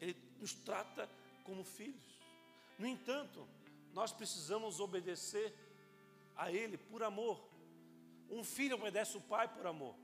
[0.00, 1.08] Ele nos trata
[1.44, 2.04] como filhos.
[2.78, 3.46] No entanto,
[3.92, 5.54] nós precisamos obedecer
[6.36, 7.40] a Ele por amor.
[8.30, 9.94] Um filho obedece o pai por amor.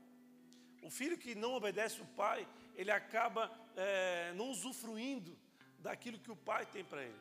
[0.81, 5.35] O filho que não obedece o pai, ele acaba é, não usufruindo
[5.79, 7.19] daquilo que o pai tem para ele.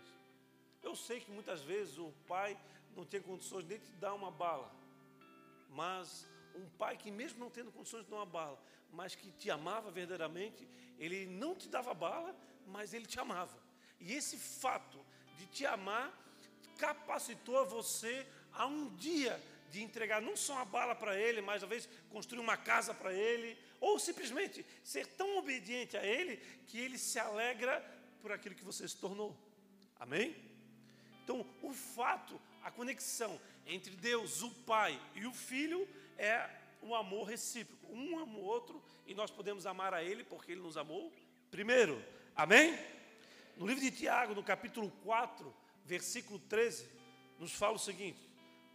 [0.83, 2.59] Eu sei que muitas vezes o pai
[2.94, 4.71] não tem condições nem de dar uma bala,
[5.75, 8.58] mas um pai que, mesmo não tendo condições de dar uma bala,
[8.92, 10.68] mas que te amava verdadeiramente,
[10.98, 12.35] ele não te dava bala,
[12.66, 13.58] mas ele te amava.
[14.00, 15.04] E esse fato
[15.37, 16.12] de te amar
[16.79, 21.88] capacitou você a um dia de entregar não só uma bala para ele, mas talvez
[22.08, 26.37] construir uma casa para ele, ou simplesmente ser tão obediente a ele
[26.68, 27.85] que ele se alegra
[28.20, 29.37] por aquilo que você se tornou.
[29.98, 30.37] Amém?
[31.25, 35.88] Então, o fato, a conexão entre Deus, o Pai e o Filho
[36.19, 36.48] é
[36.83, 37.87] um amor recíproco.
[37.90, 41.12] Um ama o outro e nós podemos amar a Ele porque Ele nos amou
[41.50, 42.02] primeiro.
[42.37, 42.79] Amém?
[43.56, 45.54] No livro de Tiago, no capítulo 4,
[45.85, 46.88] versículo 13,
[47.38, 48.19] nos fala o seguinte,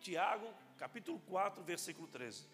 [0.02, 2.46] Tiago, capítulo 4, versículo 13.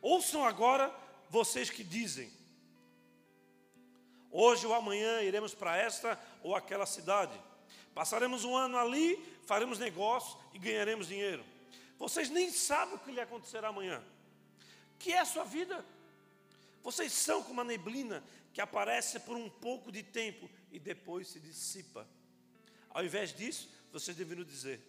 [0.00, 0.92] Ouçam agora
[1.30, 2.30] vocês que dizem:
[4.30, 7.38] Hoje ou amanhã iremos para esta ou aquela cidade.
[7.94, 9.16] Passaremos um ano ali,
[9.46, 11.44] faremos negócio e ganharemos dinheiro.
[11.98, 14.02] Vocês nem sabem o que lhe acontecerá amanhã.
[14.98, 15.84] Que é a sua vida?
[16.82, 18.22] Vocês são como uma neblina
[18.52, 22.08] que aparece por um pouco de tempo e depois se dissipa.
[22.90, 24.80] Ao invés disso, vocês deveriam dizer: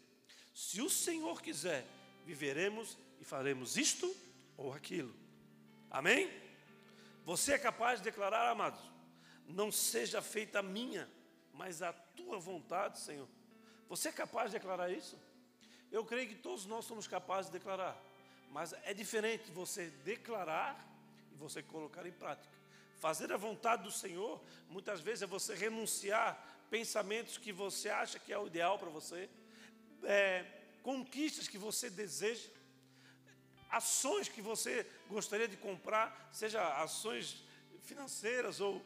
[0.53, 1.85] se o Senhor quiser,
[2.25, 4.13] viveremos e faremos isto
[4.57, 5.13] ou aquilo.
[5.89, 6.29] Amém?
[7.23, 8.81] Você é capaz de declarar, amados,
[9.47, 11.09] não seja feita a minha,
[11.53, 13.27] mas a tua vontade, Senhor.
[13.87, 15.17] Você é capaz de declarar isso?
[15.97, 17.95] Eu creio que todos nós somos capazes de declarar,
[18.49, 20.73] mas é diferente você declarar
[21.31, 22.51] e você colocar em prática.
[22.97, 26.31] Fazer a vontade do Senhor, muitas vezes é você renunciar
[26.71, 29.29] pensamentos que você acha que é o ideal para você,
[30.01, 30.43] é,
[30.81, 32.49] conquistas que você deseja,
[33.69, 37.43] ações que você gostaria de comprar, seja ações
[37.83, 38.83] financeiras ou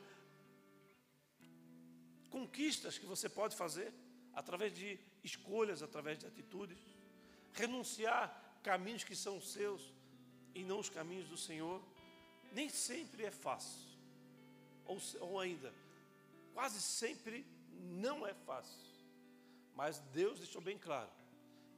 [2.30, 3.94] conquistas que você pode fazer
[4.34, 6.78] através de escolhas, através de atitudes,
[7.54, 9.94] renunciar caminhos que são seus
[10.54, 11.82] e não os caminhos do Senhor,
[12.52, 13.88] nem sempre é fácil,
[14.86, 15.74] ou, ou ainda,
[16.54, 18.80] quase sempre não é fácil,
[19.76, 21.12] mas Deus deixou bem claro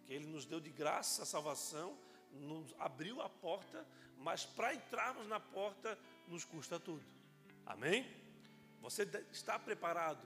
[0.05, 1.97] que Ele nos deu de graça a salvação,
[2.31, 3.85] nos abriu a porta,
[4.17, 5.97] mas para entrarmos na porta
[6.27, 7.03] nos custa tudo.
[7.65, 8.05] Amém?
[8.81, 10.25] Você está preparado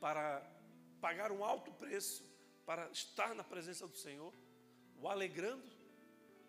[0.00, 0.42] para
[1.00, 2.24] pagar um alto preço
[2.64, 4.32] para estar na presença do Senhor,
[5.00, 5.64] o alegrando,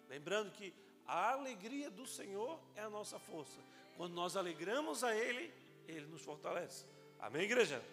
[0.10, 0.74] lembrando que
[1.06, 3.60] a alegria do Senhor é a nossa força.
[3.96, 5.54] Quando nós alegramos a Ele,
[5.88, 6.86] Ele nos fortalece.
[7.20, 7.84] Amém, igreja?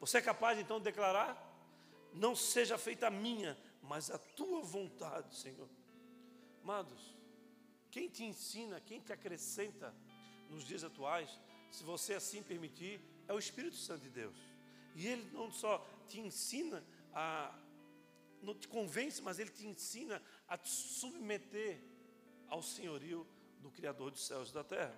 [0.00, 1.36] Você é capaz então de declarar?
[2.12, 5.68] Não seja feita a minha, mas a tua vontade, Senhor.
[6.62, 7.14] Amados,
[7.90, 9.94] quem te ensina, quem te acrescenta
[10.50, 11.38] nos dias atuais,
[11.70, 14.36] se você assim permitir, é o Espírito Santo de Deus.
[14.94, 17.56] E ele não só te ensina a.
[18.44, 21.80] não te convence, mas ele te ensina a te submeter
[22.48, 23.26] ao senhorio
[23.60, 24.94] do Criador dos céus e da terra.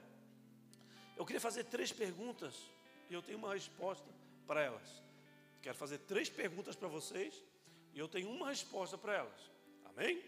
[1.16, 2.54] Eu queria fazer três perguntas
[3.08, 4.08] e eu tenho uma resposta
[4.46, 5.02] para elas.
[5.62, 7.42] Quero fazer três perguntas para vocês
[7.94, 9.50] e eu tenho uma resposta para elas.
[9.84, 10.22] Amém?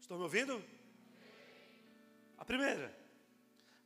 [0.00, 0.62] Estão me ouvindo?
[2.36, 2.96] A primeira.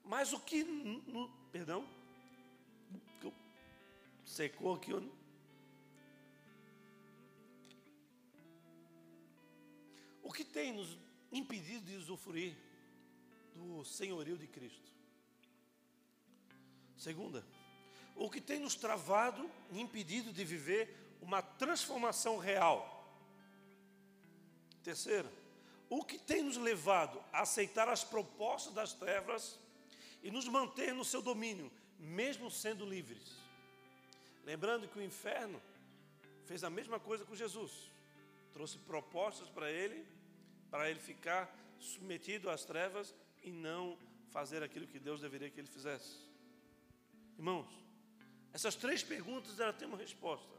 [0.05, 0.65] Mas o que.
[0.65, 1.89] No, perdão?
[4.25, 4.93] Secou aqui.
[10.33, 10.97] O que tem nos
[11.31, 12.57] impedido de usufruir
[13.55, 14.91] do senhorio de Cristo?
[16.97, 17.45] Segunda,
[18.17, 23.15] o que tem nos travado e impedido de viver uma transformação real?
[24.83, 25.31] Terceira,
[25.91, 29.59] o que tem nos levado a aceitar as propostas das trevas
[30.23, 33.37] e nos manter no seu domínio, mesmo sendo livres?
[34.47, 35.61] Lembrando que o inferno
[36.47, 37.93] fez a mesma coisa com Jesus.
[38.55, 40.22] Trouxe propostas para ele,
[40.73, 43.99] para ele ficar submetido às trevas e não
[44.31, 46.17] fazer aquilo que Deus deveria que ele fizesse.
[47.37, 47.69] Irmãos,
[48.55, 50.51] essas três perguntas ela tem uma resposta.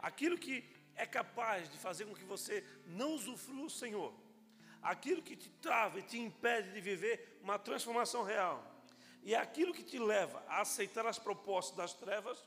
[0.00, 0.64] Aquilo que
[0.96, 4.12] é capaz de fazer com que você não usufrua o Senhor,
[4.82, 8.58] aquilo que te trava e te impede de viver uma transformação real,
[9.22, 12.44] e aquilo que te leva a aceitar as propostas das trevas,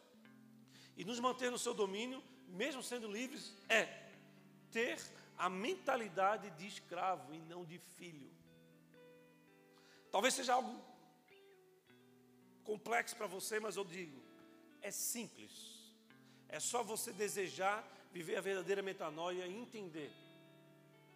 [0.98, 3.86] e nos manter no seu domínio, mesmo sendo livres, é
[4.72, 5.00] ter
[5.46, 8.30] a mentalidade de escravo e não de filho.
[10.12, 10.80] Talvez seja algo
[12.64, 14.22] complexo para você, mas eu digo,
[14.84, 15.96] é simples.
[16.48, 20.12] É só você desejar viver a verdadeira metanoia e entender.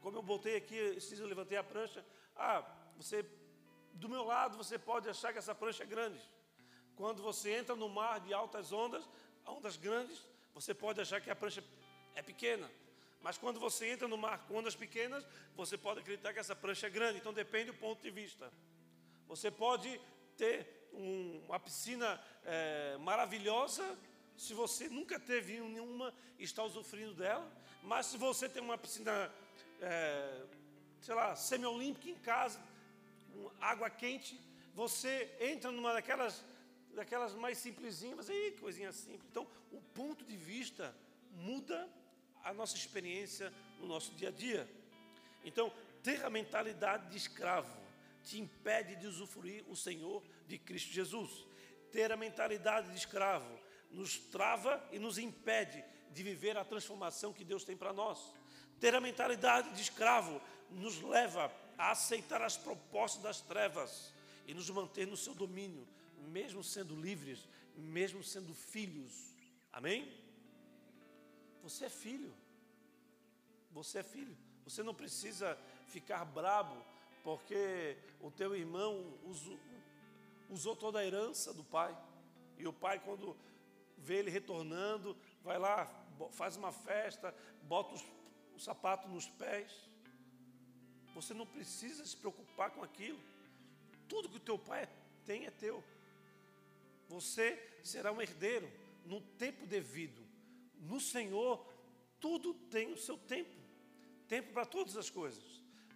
[0.02, 2.04] Como eu botei aqui, eu levantei a prancha.
[2.36, 2.66] Ah,
[2.98, 3.24] você,
[3.94, 6.20] do meu lado, você pode achar que essa prancha é grande.
[6.96, 9.08] Quando você entra no mar de altas ondas,
[9.46, 10.20] ondas grandes,
[10.52, 11.64] você pode achar que a prancha
[12.16, 12.68] é pequena.
[13.26, 16.86] Mas quando você entra no mar com ondas pequenas, você pode acreditar que essa prancha
[16.86, 17.18] é grande.
[17.18, 18.54] Então depende do ponto de vista.
[19.28, 20.00] Você pode
[20.38, 23.98] ter um, uma piscina é, maravilhosa
[24.38, 27.52] se você nunca teve nenhuma e está usufruindo dela.
[27.82, 29.34] Mas se você tem uma piscina,
[29.82, 30.44] é,
[31.02, 32.62] sei lá, semi-olímpica em casa,
[33.60, 34.40] água quente,
[34.76, 36.46] você entra numa daquelas
[36.94, 39.28] daquelas mais simplesinhas, aí coisinha simples.
[39.32, 40.96] Então, o ponto de vista
[41.32, 41.90] muda
[42.46, 44.70] a nossa experiência no nosso dia a dia.
[45.44, 45.74] Então,
[46.04, 47.76] ter a mentalidade de escravo
[48.24, 51.46] te impede de usufruir o Senhor de Cristo Jesus.
[51.92, 57.44] Ter a mentalidade de escravo nos trava e nos impede de viver a transformação que
[57.44, 58.32] Deus tem para nós.
[58.80, 60.40] Ter a mentalidade de escravo
[60.70, 64.14] nos leva a aceitar as propostas das trevas
[64.46, 65.88] e nos manter no seu domínio,
[66.28, 69.34] mesmo sendo livres, mesmo sendo filhos.
[69.72, 70.25] Amém?
[71.66, 72.32] Você é filho.
[73.72, 74.38] Você é filho.
[74.66, 75.58] Você não precisa
[75.88, 76.78] ficar brabo
[77.24, 79.60] porque o teu irmão usou,
[80.48, 81.98] usou toda a herança do pai.
[82.60, 83.36] E o pai, quando
[83.98, 85.88] vê ele retornando, vai lá,
[86.34, 88.06] faz uma festa, bota os,
[88.56, 89.72] o sapato nos pés.
[91.16, 93.20] Você não precisa se preocupar com aquilo.
[94.08, 94.88] Tudo que o teu pai
[95.26, 95.84] tem é teu.
[97.10, 98.72] Você será um herdeiro
[99.04, 100.25] no tempo devido.
[100.80, 101.66] No Senhor,
[102.20, 103.56] tudo tem o seu tempo.
[104.28, 105.44] Tempo para todas as coisas.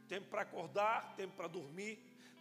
[0.07, 1.99] Tempo para acordar, tempo para dormir,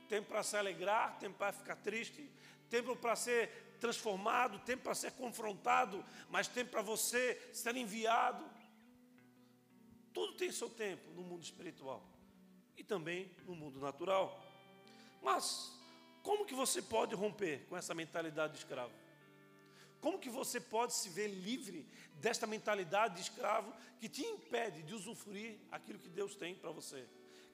[0.08, 2.30] tempo para se alegrar, tempo para ficar triste,
[2.70, 8.44] tempo para ser transformado, tempo para ser confrontado, mas tempo para você ser enviado.
[10.12, 12.02] Tudo tem seu tempo no mundo espiritual
[12.76, 14.44] e também no mundo natural.
[15.22, 15.78] Mas
[16.22, 18.92] como que você pode romper com essa mentalidade de escravo?
[20.00, 24.94] Como que você pode se ver livre desta mentalidade de escravo que te impede de
[24.94, 27.04] usufruir aquilo que Deus tem para você?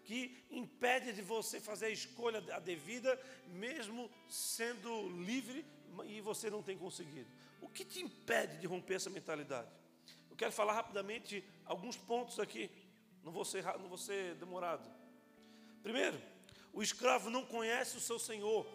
[0.04, 5.64] Que impede de você fazer a escolha a devida, mesmo sendo livre
[6.04, 7.30] e você não tem conseguido.
[7.60, 9.68] O que te impede de romper essa mentalidade?
[10.30, 12.70] Eu quero falar rapidamente alguns pontos aqui,
[13.22, 14.90] não vou ser, não vou ser demorado.
[15.82, 16.20] Primeiro,
[16.72, 18.66] o escravo não conhece o seu senhor,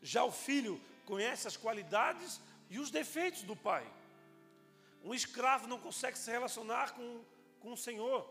[0.00, 2.40] já o filho conhece as qualidades
[2.70, 3.86] e os defeitos do pai.
[5.04, 7.22] Um escravo não consegue se relacionar com,
[7.60, 8.28] com o Senhor.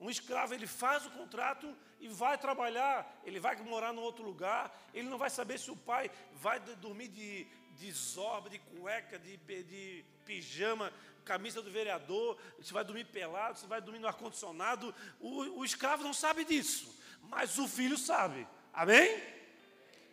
[0.00, 4.76] Um escravo, ele faz o contrato e vai trabalhar, ele vai morar num outro lugar,
[4.92, 7.46] ele não vai saber se o pai vai dormir de,
[7.76, 10.92] de zorba, de cueca, de, de pijama,
[11.24, 14.92] camisa do vereador, se vai dormir pelado, se vai dormir no ar-condicionado.
[15.20, 18.44] O, o escravo não sabe disso, mas o filho sabe.
[18.72, 19.22] Amém?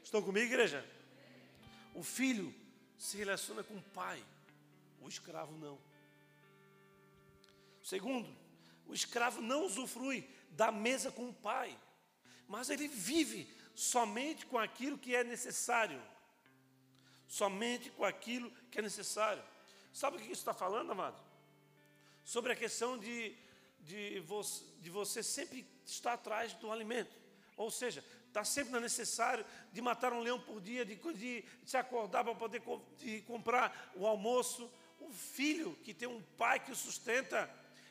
[0.03, 0.86] Estão comigo, igreja?
[1.95, 2.53] O filho
[2.99, 4.23] se relaciona com o pai,
[5.01, 5.79] o escravo não.
[7.81, 8.29] Segundo,
[8.85, 11.79] o escravo não usufrui da mesa com o pai,
[12.45, 16.01] mas ele vive somente com aquilo que é necessário.
[17.25, 19.43] Somente com aquilo que é necessário.
[19.93, 21.23] Sabe o que isso está falando, amado?
[22.25, 23.35] Sobre a questão de,
[23.79, 27.15] de, você, de você sempre estar atrás do alimento.
[27.55, 32.23] Ou seja, está sempre necessário de matar um leão por dia, de, de se acordar
[32.23, 32.61] para poder
[32.97, 34.71] de comprar o almoço.
[34.99, 37.49] O filho que tem um pai que o sustenta,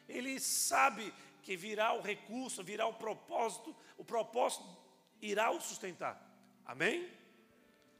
[0.08, 1.12] ele sabe
[1.42, 4.64] que virá o recurso, virá o propósito, o propósito
[5.20, 6.16] irá o sustentar.
[6.64, 7.10] Amém?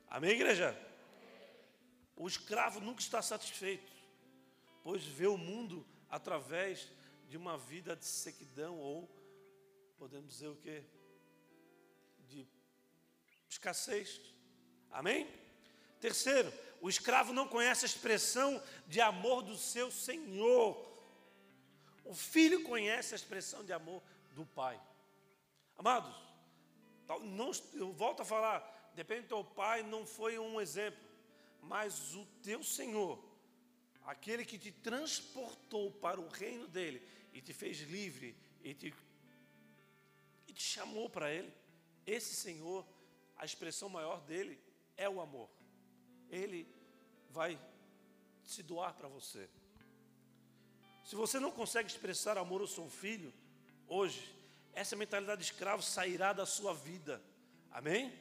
[0.09, 0.78] Amém, igreja?
[2.16, 3.93] O escravo nunca está satisfeito,
[4.82, 6.89] pois vê o mundo através
[7.28, 9.09] de uma vida de sequidão ou
[9.99, 10.84] podemos dizer o quê?
[13.49, 14.20] Escassez.
[14.90, 15.28] Amém?
[16.01, 20.86] Terceiro, o escravo não conhece a expressão de amor do seu senhor.
[22.05, 24.03] O filho conhece a expressão de amor
[24.34, 24.80] do pai.
[25.76, 26.14] Amados,
[27.22, 31.01] não, eu volto a falar, depende do teu pai, não foi um exemplo,
[31.62, 33.18] mas o teu Senhor,
[34.05, 38.94] aquele que te transportou para o reino dele e te fez livre e te,
[40.46, 41.53] e te chamou para ele,
[42.07, 42.86] esse Senhor,
[43.39, 44.61] a expressão maior dele
[44.97, 45.49] é o amor.
[46.28, 46.68] Ele
[47.30, 47.59] vai
[48.45, 49.49] se doar para você.
[51.05, 53.32] Se você não consegue expressar amor ao seu filho,
[53.86, 54.34] hoje,
[54.72, 57.22] essa mentalidade de escravo sairá da sua vida.
[57.70, 58.12] Amém?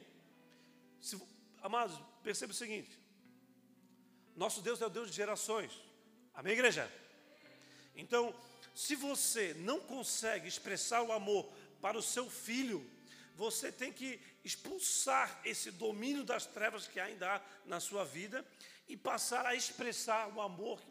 [1.00, 1.20] Se,
[1.60, 2.98] amados, perceba o seguinte:
[4.36, 5.72] nosso Deus é o Deus de gerações.
[6.32, 6.90] Amém, igreja?
[7.94, 8.34] Então,
[8.74, 12.88] se você não consegue expressar o amor para o seu filho,
[13.38, 18.44] você tem que expulsar esse domínio das trevas que ainda há na sua vida
[18.88, 20.82] e passar a expressar o amor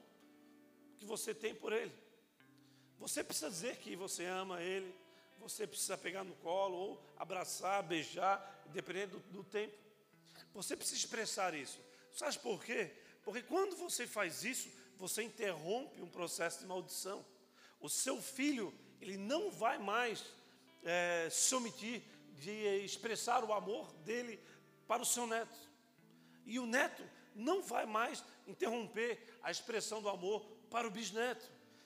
[0.98, 1.92] que você tem por ele.
[3.00, 4.96] Você precisa dizer que você ama ele,
[5.42, 9.78] você precisa pegar no colo ou abraçar, beijar, dependendo do, do tempo.
[10.54, 11.78] Você precisa expressar isso.
[12.14, 12.94] Sabe por quê?
[13.26, 17.26] Porque quando você faz isso, você interrompe um processo de maldição.
[17.82, 20.24] O seu filho, ele não vai mais
[20.86, 22.02] é, se omitir
[22.38, 22.52] de
[22.84, 24.40] expressar o amor dele
[24.88, 25.58] para o seu neto.
[26.46, 27.04] E o neto
[27.36, 31.46] não vai mais interromper a expressão do amor para o bisneto.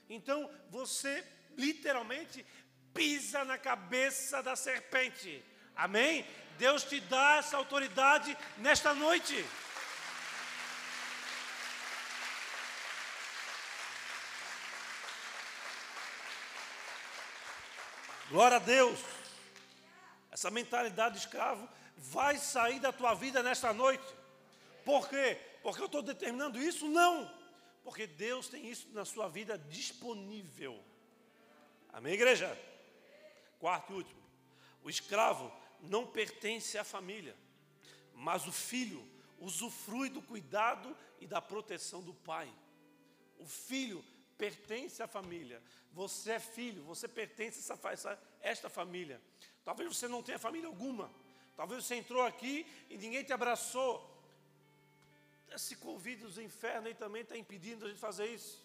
[0.10, 1.26] Então você
[1.58, 2.46] literalmente
[2.94, 5.44] pisa na cabeça da serpente.
[5.76, 6.26] Amém?
[6.58, 9.46] Deus te dá essa autoridade nesta noite.
[18.30, 19.21] Glória a Deus.
[20.32, 21.68] Essa mentalidade de escravo
[21.98, 24.06] vai sair da tua vida nesta noite.
[24.86, 25.38] Por quê?
[25.62, 26.88] Porque eu estou determinando isso?
[26.88, 27.30] Não.
[27.84, 30.82] Porque Deus tem isso na sua vida disponível.
[31.92, 32.58] Amém, igreja?
[33.60, 34.22] Quarto e último.
[34.84, 35.52] O escravo
[35.82, 37.36] não pertence à família,
[38.14, 39.06] mas o filho
[39.40, 42.52] usufrui do cuidado e da proteção do pai.
[43.38, 44.04] O filho
[44.44, 45.62] pertence à família.
[45.94, 48.12] Você é filho, você pertence a essa,
[48.42, 49.22] esta família.
[49.64, 51.14] Talvez você não tenha família alguma.
[51.56, 53.94] Talvez você entrou aqui e ninguém te abraçou.
[55.58, 58.58] Esse convite dos infernos aí também está impedindo a gente fazer isso.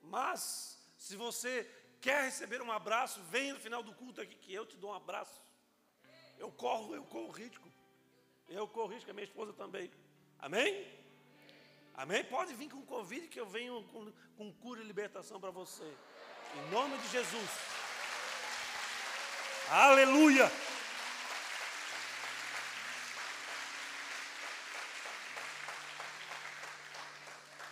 [0.00, 1.52] Mas, se você
[2.00, 4.94] quer receber um abraço, venha no final do culto aqui que eu te dou um
[4.94, 5.42] abraço.
[6.38, 7.68] Eu corro, eu corro risco.
[8.48, 9.90] Eu corro risco, a minha esposa também.
[10.38, 10.99] Amém?
[11.94, 12.24] Amém?
[12.24, 15.92] Pode vir com convite que eu venho com, com cura e libertação para você.
[16.56, 17.50] Em nome de Jesus.
[19.68, 20.50] Aleluia!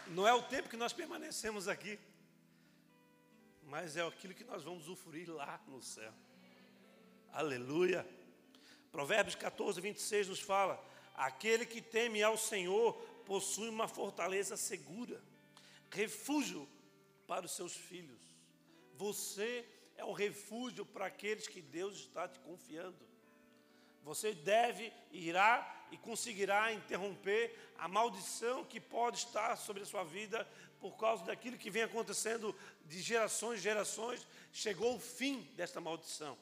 [0.09, 1.99] Não é o tempo que nós permanecemos aqui,
[3.65, 6.13] mas é aquilo que nós vamos usufruir lá no céu.
[7.33, 8.07] Aleluia.
[8.91, 10.83] Provérbios 14, 26 nos fala:
[11.15, 12.97] Aquele que teme ao Senhor
[13.29, 15.23] possui uma fortaleza segura,
[15.91, 16.67] refúgio
[17.27, 18.23] para os seus filhos.
[18.97, 19.67] Você
[19.99, 23.07] é um refúgio para aqueles que Deus está te confiando.
[24.03, 30.49] Você deve, irá e conseguirá interromper a maldição que pode estar sobre a sua vida
[30.81, 32.57] por causa daquilo que vem acontecendo
[32.87, 34.27] de gerações em gerações.
[34.53, 36.39] Chegou o fim desta maldição.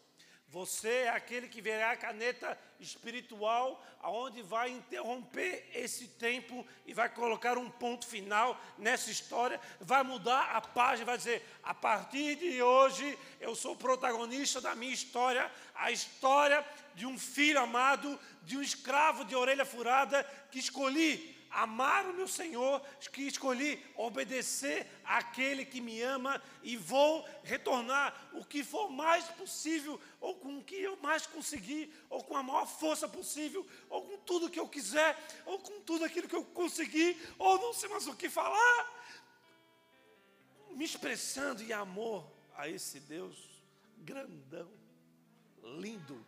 [0.48, 7.08] Você é aquele que verá a caneta espiritual, aonde vai interromper esse tempo e vai
[7.08, 12.62] colocar um ponto final nessa história, vai mudar a página, vai dizer: a partir de
[12.62, 18.62] hoje eu sou protagonista da minha história, a história de um filho amado, de um
[18.62, 20.22] escravo de orelha furada
[20.52, 22.80] que escolhi amar o meu Senhor,
[23.10, 29.98] que escolhi obedecer àquele que me ama e vou retornar o que for mais possível,
[30.20, 34.18] ou com o que eu mais conseguir, ou com a maior força possível, ou com
[34.18, 38.06] tudo que eu quiser, ou com tudo aquilo que eu conseguir, ou não sei mais
[38.06, 38.80] o que falar,
[40.72, 43.36] me expressando em amor a esse Deus
[43.98, 44.70] grandão,
[45.62, 46.22] lindo,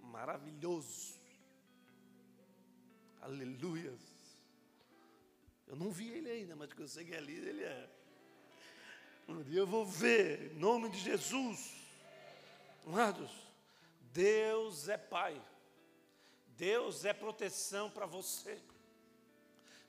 [0.00, 1.18] maravilhoso.
[3.20, 3.92] Aleluia.
[6.48, 7.90] Ainda, mas quando eu cheguei ali, ele é.
[9.28, 11.74] Um dia eu vou ver, em nome de Jesus.
[12.86, 13.30] Amados,
[14.14, 15.38] Deus é Pai.
[16.56, 18.58] Deus é proteção para você.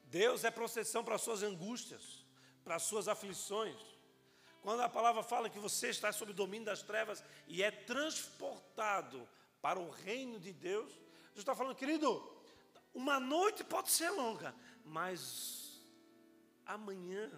[0.07, 2.25] Deus é proteção para as suas angústias,
[2.65, 3.79] para as suas aflições.
[4.61, 9.25] Quando a palavra fala que você está sob o domínio das trevas e é transportado
[9.61, 12.21] para o reino de Deus, Jesus está falando, querido,
[12.93, 14.53] uma noite pode ser longa,
[14.83, 15.68] mas
[16.69, 17.29] amanhã,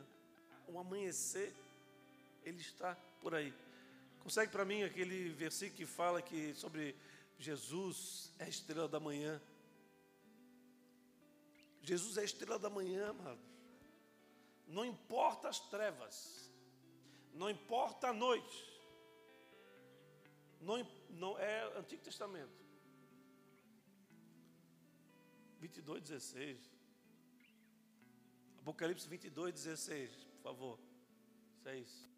[0.67, 1.53] o amanhecer,
[2.43, 3.53] ele está por aí.
[4.19, 6.95] Consegue para mim aquele versículo que fala que sobre
[7.39, 9.41] Jesus é a estrela da manhã?
[11.81, 13.39] Jesus é a estrela da manhã, amado.
[14.67, 16.51] Não importa as trevas,
[17.33, 18.71] não importa a noite,
[20.61, 22.61] não, não é Antigo Testamento.
[25.59, 26.70] 22, 16.
[28.61, 30.79] Apocalipse 22, 16, por favor.
[31.57, 32.11] Isso é isso.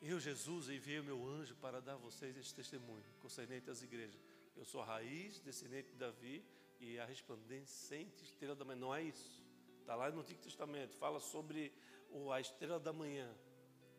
[0.00, 4.18] Eu, Jesus, enviei o meu anjo para dar a vocês este testemunho concernente às igrejas.
[4.56, 6.42] Eu sou a raiz, descendente de Davi
[6.80, 8.80] e a resplandecente estrela da manhã.
[8.80, 9.44] Não é isso.
[9.80, 10.96] Está lá no Antigo Testamento.
[10.96, 11.70] Fala sobre
[12.32, 13.30] a estrela da manhã.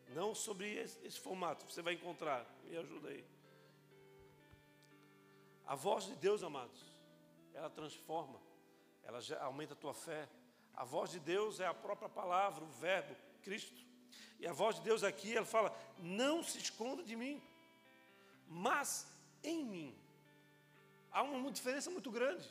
[0.08, 1.64] Não sobre esse, esse formato.
[1.70, 2.44] Você vai encontrar.
[2.64, 3.24] Me ajuda aí.
[5.64, 6.84] A voz de Deus, amados,
[7.54, 8.40] ela transforma
[9.04, 10.28] ela aumenta a tua fé.
[10.74, 13.80] A voz de Deus é a própria palavra, o verbo, Cristo.
[14.38, 17.42] E a voz de Deus aqui, ela fala: Não se esconda de mim,
[18.48, 19.06] mas
[19.42, 19.98] em mim.
[21.10, 22.48] Há uma diferença muito grande.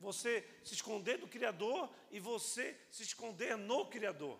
[0.00, 4.38] Você se esconder do Criador e você se esconder no Criador.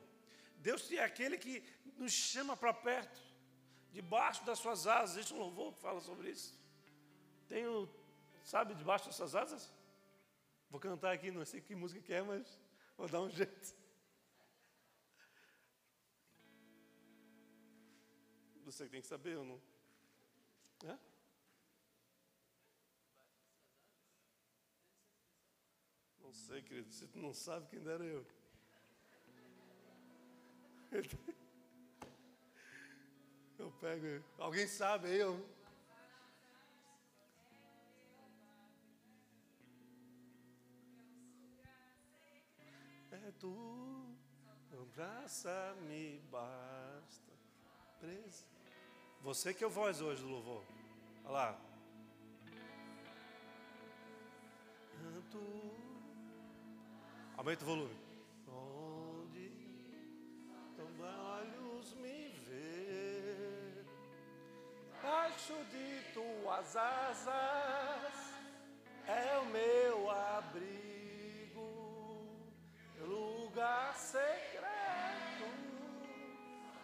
[0.57, 1.65] Deus é aquele que
[1.97, 3.21] nos chama para perto,
[3.91, 5.17] debaixo das suas asas.
[5.17, 6.55] Existe um louvor que fala sobre isso.
[7.49, 7.89] Tenho,
[8.45, 9.73] sabe, debaixo das suas asas?
[10.73, 12.59] Vou cantar aqui, não sei que música que é, mas
[12.97, 13.77] vou dar um jeito.
[18.65, 19.61] Você tem que saber ou não?
[20.87, 20.99] É?
[26.23, 26.91] Não sei, querido.
[26.91, 28.27] Se tu não sabe, quem dera eu.
[33.59, 34.25] Eu pego.
[34.39, 35.19] Alguém sabe aí?
[35.19, 35.47] Eu...
[43.43, 44.07] tu,
[44.95, 47.33] braça me basta.
[49.21, 50.63] Você que é o voz hoje do louvor.
[51.25, 51.61] Olha lá.
[55.31, 55.41] Tu.
[57.37, 57.97] Aumenta o volume.
[58.47, 59.51] Onde
[61.01, 63.85] olhos me ver,
[65.03, 68.33] baixo de tuas asas
[69.07, 70.92] é o meu abrigo,
[73.63, 75.47] lugar secreto.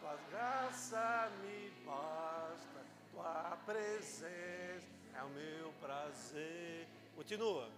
[0.00, 6.86] Tua graça me basta, tua presença é o meu prazer.
[7.16, 7.68] Continua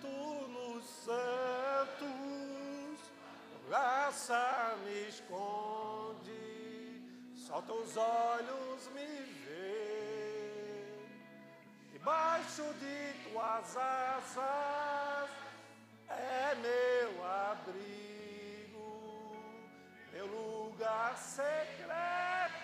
[0.00, 2.08] tu nos santos,
[3.68, 6.32] graça me esconde,
[7.36, 9.06] só teus olhos me
[9.46, 11.06] veem,
[11.92, 15.43] debaixo de tuas asas
[16.08, 18.76] é meu abrigo,
[20.12, 22.54] meu lugar secreto,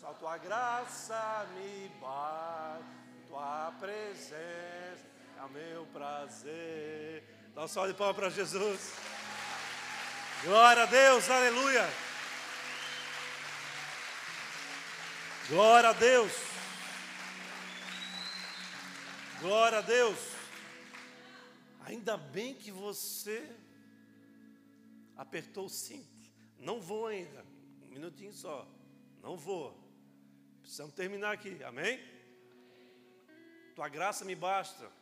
[0.00, 2.84] só tua graça me bate,
[3.28, 5.06] tua presença
[5.38, 7.22] é o meu prazer.
[7.54, 8.94] Dá um salve de palmas para Jesus.
[10.44, 11.88] Glória a Deus, aleluia.
[15.48, 16.32] Glória a Deus.
[19.40, 20.37] Glória a Deus.
[21.88, 23.50] Ainda bem que você
[25.16, 26.30] apertou o cinto.
[26.58, 27.42] Não vou ainda.
[27.82, 28.68] Um minutinho só.
[29.22, 29.74] Não vou.
[30.60, 31.64] Precisamos terminar aqui.
[31.64, 31.98] Amém?
[33.74, 34.92] Tua graça me basta.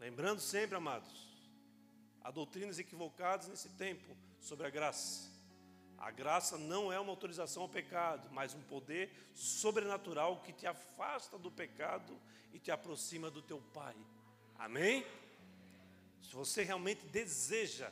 [0.00, 1.12] Lembrando sempre, amados,
[2.22, 5.30] há doutrinas equivocadas nesse tempo sobre a graça.
[5.98, 11.38] A graça não é uma autorização ao pecado, mas um poder sobrenatural que te afasta
[11.38, 12.18] do pecado
[12.54, 13.94] e te aproxima do teu Pai.
[14.56, 15.04] Amém?
[16.22, 17.90] Se você realmente deseja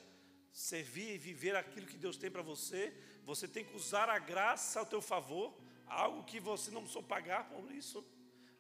[0.52, 2.92] servir e viver aquilo que Deus tem para você,
[3.24, 5.56] você tem que usar a graça ao teu favor,
[5.86, 8.04] algo que você não precisou pagar por isso,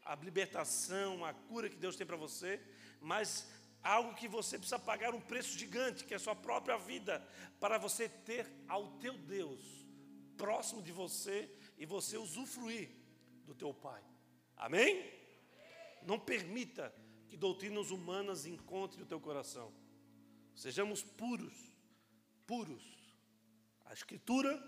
[0.04, 2.60] a libertação, a cura que Deus tem para você
[3.00, 3.46] mas
[3.82, 7.24] algo que você precisa pagar um preço gigante, que é a sua própria vida,
[7.60, 9.86] para você ter ao teu Deus
[10.36, 11.48] próximo de você
[11.78, 12.90] e você usufruir
[13.44, 14.02] do teu Pai.
[14.56, 15.08] Amém?
[16.02, 16.92] Não permita
[17.28, 19.72] que doutrinas humanas encontrem o teu coração.
[20.54, 21.54] Sejamos puros,
[22.46, 22.82] puros.
[23.84, 24.60] A Escritura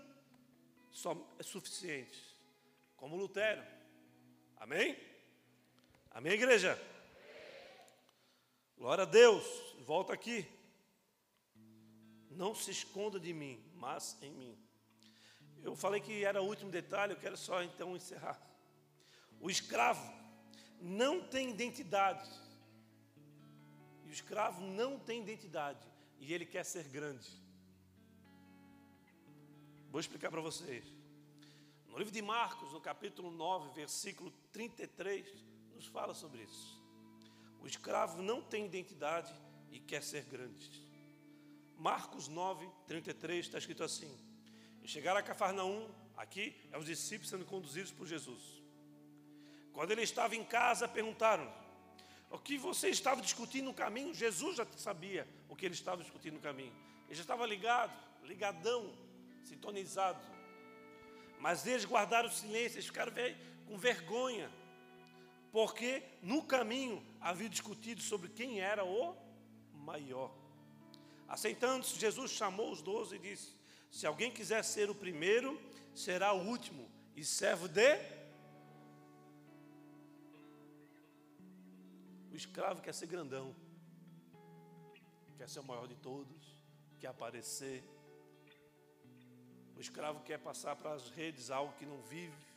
[0.91, 2.37] só é suficiente.
[2.95, 3.63] Como Lutero.
[4.57, 4.97] Amém?
[6.11, 6.77] Amém, igreja?
[8.77, 9.43] Glória a Deus.
[9.85, 10.47] Volta aqui.
[12.29, 14.57] Não se esconda de mim, mas em mim.
[15.63, 18.39] Eu falei que era o último detalhe, eu quero só então encerrar.
[19.39, 20.13] O escravo
[20.79, 22.29] não tem identidade.
[24.09, 25.87] O escravo não tem identidade.
[26.19, 27.29] E ele quer ser grande.
[29.91, 30.83] Vou explicar para vocês.
[31.87, 35.27] No livro de Marcos, no capítulo 9, versículo 33,
[35.75, 36.81] nos fala sobre isso.
[37.61, 39.31] O escravo não tem identidade
[39.71, 40.69] e quer ser grande.
[41.77, 44.11] Marcos 9, 33 está escrito assim:
[44.81, 45.87] E chegaram a Cafarnaum,
[46.17, 48.41] aqui é os discípulos sendo conduzidos por Jesus.
[49.71, 51.47] Quando ele estava em casa, perguntaram:
[52.29, 54.13] O que você estava discutindo no caminho?
[54.13, 56.73] Jesus já sabia o que ele estava discutindo no caminho.
[57.07, 58.93] Ele já estava ligado, ligadão,
[59.43, 60.19] sintonizado.
[61.39, 63.11] Mas eles guardaram silêncio, eles ficaram
[63.65, 64.51] com vergonha
[65.51, 69.15] porque no caminho havia discutido sobre quem era o
[69.73, 70.31] maior.
[71.27, 73.55] Aceitando-se, Jesus chamou os doze e disse:
[73.89, 75.59] Se alguém quiser ser o primeiro,
[75.93, 78.18] será o último e servo de.
[82.43, 83.47] Escravo quer ser grandão,
[85.37, 86.43] quer ser o maior de todos,
[86.99, 87.79] quer aparecer.
[89.77, 92.49] O escravo quer passar para as redes algo que não vive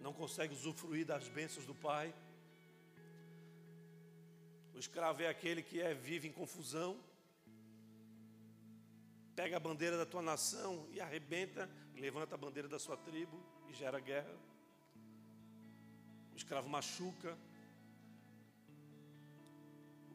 [0.00, 2.12] não consegue usufruir das bênçãos do Pai.
[4.74, 6.98] O escravo é aquele que é, vive em confusão,
[9.36, 13.38] pega a bandeira da tua nação e arrebenta, levanta a bandeira da sua tribo
[13.68, 14.34] e gera guerra.
[16.32, 17.36] O escravo machuca,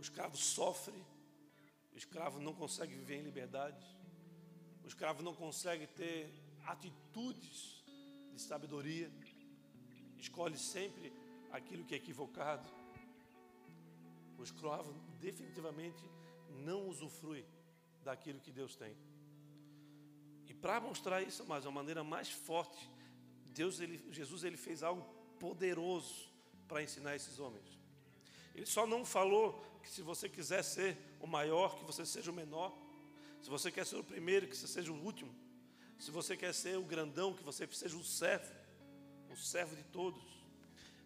[0.06, 0.98] escravo sofre,
[1.94, 3.86] o escravo não consegue viver em liberdade,
[4.84, 6.32] o escravo não consegue ter
[6.66, 7.84] atitudes
[8.34, 9.10] de sabedoria
[10.26, 11.14] escolhe sempre
[11.52, 12.68] aquilo que é equivocado.
[14.38, 16.04] O escravo definitivamente
[16.50, 17.46] não usufrui
[18.04, 18.96] daquilo que Deus tem.
[20.48, 22.90] E para mostrar isso, mas de uma maneira mais forte,
[23.46, 25.02] Deus, ele, Jesus, ele fez algo
[25.40, 26.28] poderoso
[26.68, 27.80] para ensinar esses homens.
[28.54, 32.34] Ele só não falou que se você quiser ser o maior, que você seja o
[32.34, 32.76] menor.
[33.40, 35.34] Se você quer ser o primeiro, que você seja o último.
[36.00, 38.52] Se você quer ser o grandão, que você seja o servo,
[39.30, 40.24] o servo de todos.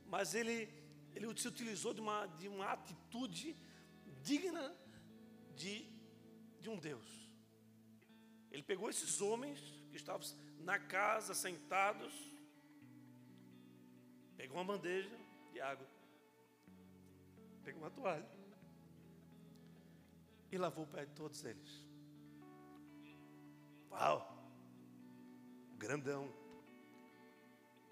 [0.06, 0.70] Mas ele,
[1.14, 3.54] ele se utilizou de uma, de uma atitude
[4.24, 4.74] digna
[5.58, 5.86] de,
[6.62, 7.06] de um Deus.
[8.50, 9.60] Ele pegou esses homens
[9.92, 10.26] que estavam
[10.60, 12.14] na casa, sentados,
[14.38, 15.12] pegou uma bandeja
[15.52, 15.86] de água,
[17.62, 18.39] pegou uma toalha
[20.52, 21.84] e lavou o pé de todos eles.
[23.92, 24.38] Uau!
[25.78, 26.32] Grandão,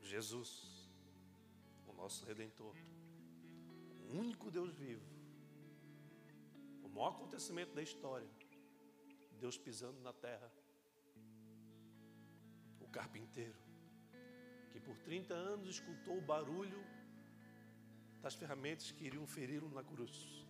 [0.01, 0.89] Jesus,
[1.87, 2.75] o nosso Redentor,
[4.09, 5.05] o único Deus vivo,
[6.83, 8.29] o maior acontecimento da história,
[9.39, 10.51] Deus pisando na terra,
[12.81, 13.59] o carpinteiro,
[14.71, 16.83] que por 30 anos escutou o barulho
[18.21, 20.46] das ferramentas que iriam feri-lo na cruz.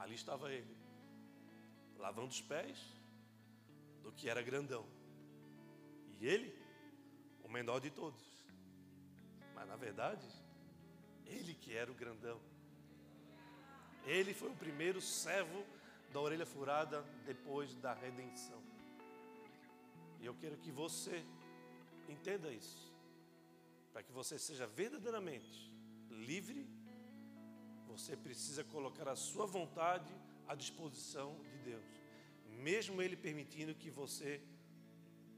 [0.00, 0.74] Ali estava ele,
[1.98, 2.78] lavando os pés
[4.02, 4.86] do que era grandão.
[6.18, 6.54] E ele,
[7.44, 8.22] o menor de todos.
[9.54, 10.26] Mas na verdade,
[11.26, 12.40] ele que era o grandão.
[14.06, 15.66] Ele foi o primeiro servo
[16.14, 18.62] da orelha furada depois da redenção.
[20.18, 21.22] E eu quero que você
[22.08, 22.90] entenda isso.
[23.92, 25.70] Para que você seja verdadeiramente
[26.08, 26.66] livre,
[27.90, 30.12] você precisa colocar a sua vontade
[30.46, 31.84] à disposição de Deus,
[32.68, 34.40] mesmo Ele permitindo que você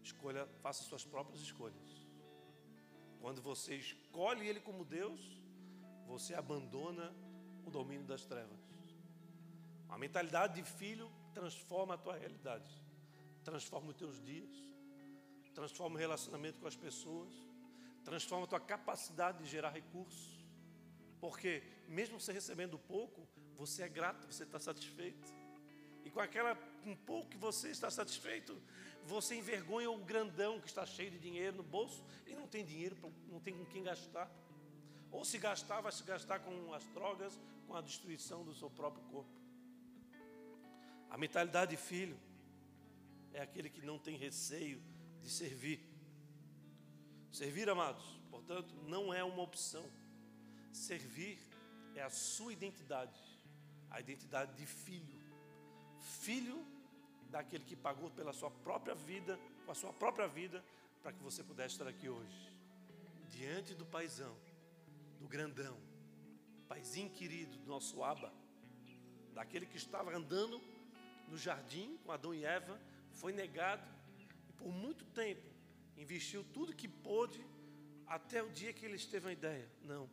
[0.02, 1.90] escolha, faça suas próprias escolhas.
[3.20, 5.20] Quando você escolhe Ele como Deus,
[6.06, 7.14] você abandona
[7.64, 8.60] o domínio das trevas.
[9.88, 12.70] A mentalidade de filho transforma a tua realidade,
[13.44, 14.50] transforma os teus dias,
[15.54, 17.32] transforma o relacionamento com as pessoas,
[18.04, 20.41] transforma a tua capacidade de gerar recursos.
[21.22, 23.24] Porque mesmo você recebendo pouco,
[23.56, 25.32] você é grato, você está satisfeito.
[26.04, 28.60] E com aquela um pouco que você está satisfeito,
[29.04, 32.96] você envergonha o grandão que está cheio de dinheiro no bolso e não tem dinheiro,
[33.30, 34.28] não tem com quem gastar.
[35.12, 39.04] Ou se gastar, vai se gastar com as drogas, com a destruição do seu próprio
[39.04, 39.30] corpo.
[41.08, 42.18] A mentalidade de filho
[43.32, 44.82] é aquele que não tem receio
[45.22, 45.88] de servir.
[47.30, 49.88] Servir, amados, portanto, não é uma opção.
[50.72, 51.38] Servir
[51.94, 53.20] é a sua identidade,
[53.90, 55.20] a identidade de filho.
[56.20, 56.66] Filho
[57.30, 60.64] daquele que pagou pela sua própria vida, com a sua própria vida,
[61.02, 62.52] para que você pudesse estar aqui hoje.
[63.28, 64.36] Diante do paizão,
[65.18, 65.78] do grandão,
[66.68, 68.32] paizinho querido, do nosso Aba,
[69.34, 70.60] daquele que estava andando
[71.28, 72.80] no jardim com Adão e Eva,
[73.12, 73.86] foi negado
[74.48, 75.52] e por muito tempo
[75.96, 77.44] investiu tudo que pôde
[78.06, 79.68] até o dia que ele teve a ideia.
[79.82, 80.08] Não,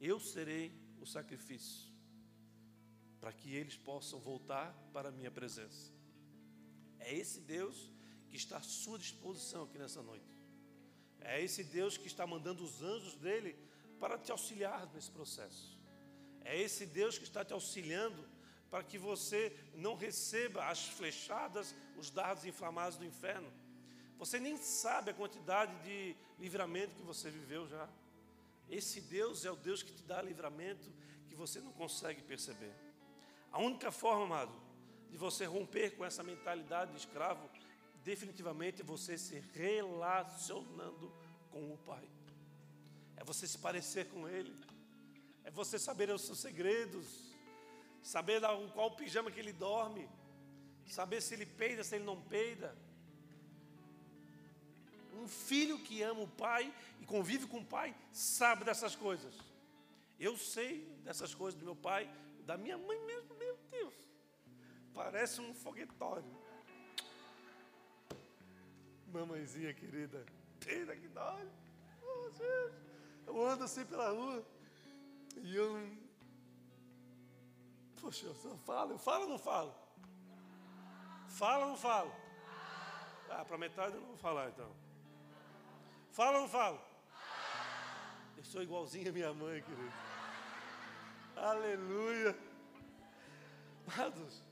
[0.00, 1.88] eu serei o sacrifício
[3.20, 5.92] para que eles possam voltar para a minha presença.
[6.98, 7.90] É esse Deus
[8.28, 10.26] que está à sua disposição aqui nessa noite.
[11.20, 13.56] É esse Deus que está mandando os anjos dele
[13.98, 15.78] para te auxiliar nesse processo.
[16.44, 18.26] É esse Deus que está te auxiliando
[18.70, 23.50] para que você não receba as flechadas, os dardos inflamados do inferno.
[24.18, 27.88] Você nem sabe a quantidade de livramento que você viveu já.
[28.70, 30.92] Esse Deus é o Deus que te dá livramento
[31.28, 32.74] que você não consegue perceber.
[33.50, 34.52] A única forma, amado,
[35.10, 37.48] de você romper com essa mentalidade de escravo,
[38.04, 41.12] definitivamente é você se relacionando
[41.50, 42.08] com o Pai.
[43.16, 44.54] É você se parecer com Ele.
[45.44, 47.28] É você saber os seus segredos
[48.02, 48.40] saber
[48.72, 50.08] qual pijama que ele dorme,
[50.86, 52.74] saber se ele peida, se ele não peida.
[55.18, 59.34] Um filho que ama o pai e convive com o pai sabe dessas coisas.
[60.18, 62.08] Eu sei dessas coisas do meu pai,
[62.46, 63.94] da minha mãe mesmo, meu Deus.
[64.94, 66.24] Parece um foguetório.
[69.12, 70.24] Mamãezinha querida,
[70.60, 71.48] peida que dói.
[73.26, 74.44] Eu ando assim pela rua
[75.36, 75.76] e eu
[78.00, 79.74] Poxa, eu só falo, eu falo ou não falo?
[81.28, 82.12] Fala ou não falo?
[83.28, 84.87] Ah, para metade eu não vou falar então.
[86.18, 86.80] Fala ou não falo?
[88.36, 89.92] Eu sou igualzinho a minha mãe, querido.
[91.36, 92.36] Aleluia.
[93.86, 94.42] Amados,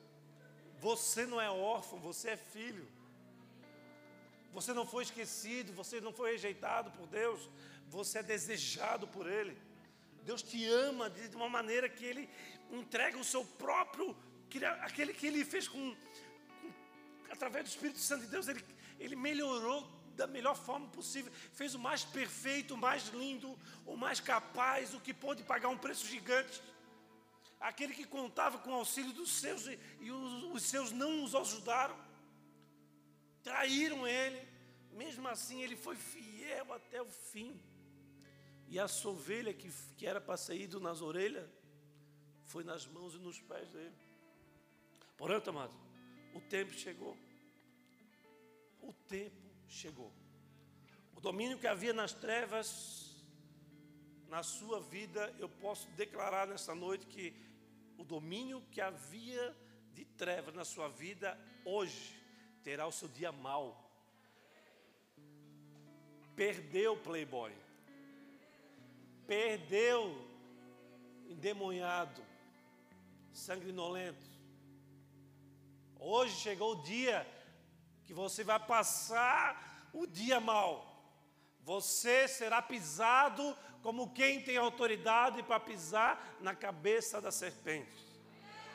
[0.78, 2.86] você não é órfão, você é filho.
[4.52, 7.50] Você não foi esquecido, você não foi rejeitado por Deus,
[7.88, 9.58] você é desejado por Ele.
[10.22, 12.30] Deus te ama de uma maneira que Ele
[12.70, 14.16] entrega o seu próprio,
[14.82, 15.96] aquele que Ele fez com,
[16.60, 16.72] com
[17.28, 18.64] através do Espírito Santo de Deus, Ele,
[19.00, 24.18] ele melhorou da melhor forma possível, fez o mais perfeito, o mais lindo, o mais
[24.18, 26.62] capaz, o que pôde pagar um preço gigante.
[27.60, 31.34] Aquele que contava com o auxílio dos seus e, e os, os seus não os
[31.34, 31.96] ajudaram,
[33.42, 34.40] traíram ele,
[34.92, 37.60] mesmo assim ele foi fiel até o fim.
[38.68, 41.48] E a sua ovelha que, que era para ido nas orelhas,
[42.44, 43.94] foi nas mãos e nos pés dele.
[45.16, 45.74] Portanto, amado,
[46.34, 47.16] o tempo chegou.
[48.80, 50.12] O tempo chegou.
[51.14, 53.24] O domínio que havia nas trevas,
[54.28, 57.34] na sua vida, eu posso declarar nessa noite que
[57.96, 59.56] o domínio que havia
[59.94, 62.14] de trevas na sua vida, hoje,
[62.62, 63.82] terá o seu dia mau.
[66.34, 67.52] Perdeu Playboy.
[69.26, 70.14] Perdeu
[71.28, 72.22] endemoniado,
[73.32, 74.26] sanguinolento.
[75.98, 77.26] Hoje chegou o dia
[78.06, 80.94] que você vai passar o dia mal.
[81.62, 88.06] Você será pisado como quem tem autoridade para pisar na cabeça da serpente.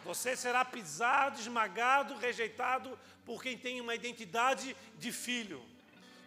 [0.04, 5.64] Você será pisado, esmagado, rejeitado por quem tem uma identidade de filho.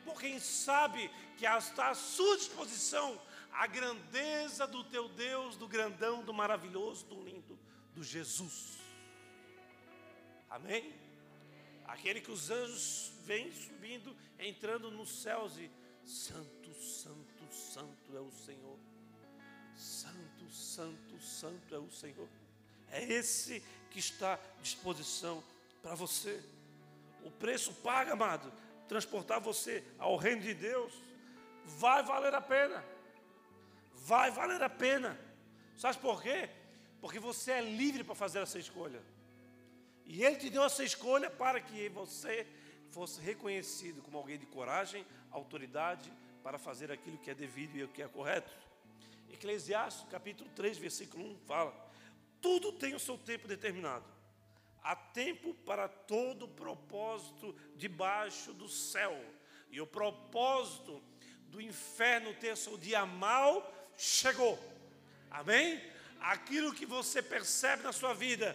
[0.05, 3.21] Por quem sabe que está à sua disposição
[3.53, 7.59] a grandeza do teu Deus, do grandão, do maravilhoso, do lindo,
[7.95, 8.79] do Jesus.
[10.51, 11.04] Amém?
[11.87, 15.71] Aquele que os anjos vêm subindo, entrando nos céus e
[16.05, 18.79] Santo, Santo, Santo é o Senhor.
[19.77, 22.29] Santo, Santo, Santo é o Senhor.
[22.91, 25.43] É esse que está à disposição
[25.83, 26.43] para você.
[27.25, 28.53] O preço paga, amado,
[28.89, 30.93] transportar você ao reino de Deus,
[31.65, 32.85] vai valer a pena.
[33.95, 35.19] Vai valer a pena.
[35.77, 36.51] Sabe por quê?
[37.01, 39.03] Porque você é livre para fazer essa escolha.
[40.05, 42.47] E Ele te deu essa escolha para que você
[42.91, 47.89] fosse reconhecido como alguém de coragem, autoridade, para fazer aquilo que é devido e o
[47.89, 48.53] que é correto.
[49.33, 51.75] Eclesiastes capítulo 3, versículo 1 fala:
[52.41, 54.05] Tudo tem o seu tempo determinado.
[54.83, 59.19] Há tempo para todo propósito debaixo do céu.
[59.71, 61.03] E o propósito
[61.49, 64.59] do inferno ter seu dia mal chegou.
[65.31, 65.83] Amém?
[66.21, 68.55] Aquilo que você percebe na sua vida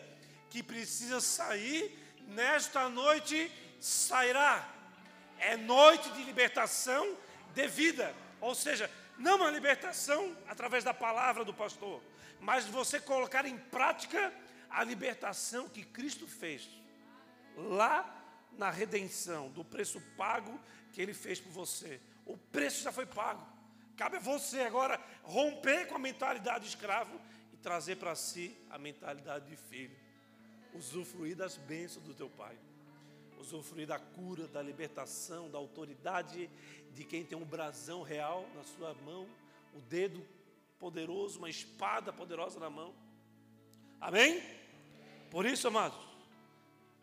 [0.50, 1.98] que precisa sair,
[2.28, 4.68] nesta noite sairá.
[5.38, 7.18] É noite de libertação
[7.54, 8.14] devida.
[8.42, 12.02] Ou seja, não uma libertação através da palavra do pastor,
[12.40, 14.34] mas você colocar em prática
[14.70, 16.70] a libertação que Cristo fez
[17.56, 18.16] lá
[18.58, 20.60] na redenção, do preço pago
[20.94, 22.00] que ele fez por você.
[22.26, 23.46] O preço já foi pago.
[23.96, 27.20] Cabe a você agora romper com a mentalidade de escravo
[27.54, 30.09] e trazer para si a mentalidade de filho
[30.74, 32.58] usufruir das bênçãos do teu Pai,
[33.40, 36.50] usufruir da cura, da libertação, da autoridade
[36.94, 39.28] de quem tem um brasão real na sua mão,
[39.74, 40.26] o dedo
[40.80, 42.94] poderoso, uma espada poderosa na mão.
[44.00, 44.42] Amém?
[45.30, 46.00] Por isso, amados,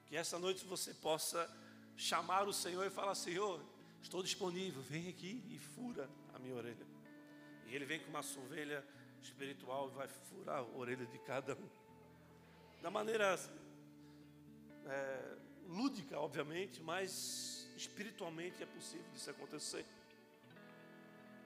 [0.07, 1.51] que essa noite você possa
[1.97, 3.61] chamar o Senhor e falar: Senhor,
[4.03, 6.87] estou disponível, vem aqui e fura a minha orelha.
[7.67, 8.85] E ele vem com uma ovelha
[9.23, 11.86] espiritual e vai furar a orelha de cada um
[12.83, 13.39] da maneira
[14.87, 19.85] é, lúdica, obviamente, mas espiritualmente é possível isso acontecer.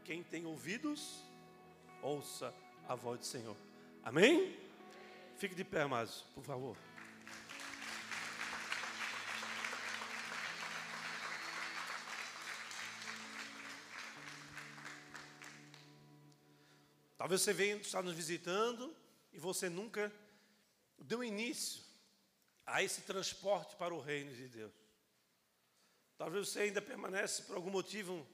[0.04, 1.22] Quem tem ouvidos,
[2.02, 2.54] ouça
[2.88, 3.56] a voz do Senhor.
[4.02, 4.56] Amém?
[5.36, 6.76] Fique de pé, mais, por favor.
[17.16, 18.96] Talvez você venha estar nos visitando
[19.32, 20.12] e você nunca
[21.04, 21.82] deu início
[22.66, 24.72] a esse transporte para o reino de Deus.
[26.16, 28.26] Talvez você ainda permanece por algum motivo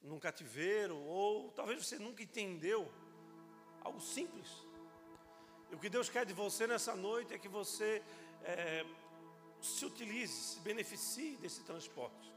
[0.00, 2.90] num cativeiro, ou talvez você nunca entendeu
[3.82, 4.48] algo simples.
[5.70, 8.02] E o que Deus quer de você nessa noite é que você
[8.44, 8.86] é,
[9.60, 12.32] se utilize, se beneficie desse transporte.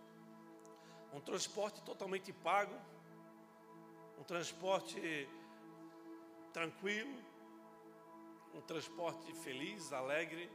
[1.14, 2.76] Um transporte totalmente pago,
[4.18, 5.30] um transporte
[6.52, 7.16] tranquilo,
[8.54, 10.50] um transporte feliz, alegre.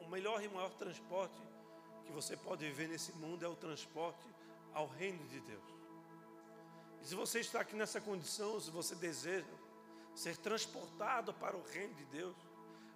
[0.00, 1.40] O melhor e maior transporte
[2.04, 4.26] que você pode viver nesse mundo é o transporte
[4.72, 5.74] ao reino de Deus.
[7.02, 9.46] E se você está aqui nessa condição, se você deseja
[10.14, 12.36] ser transportado para o reino de Deus,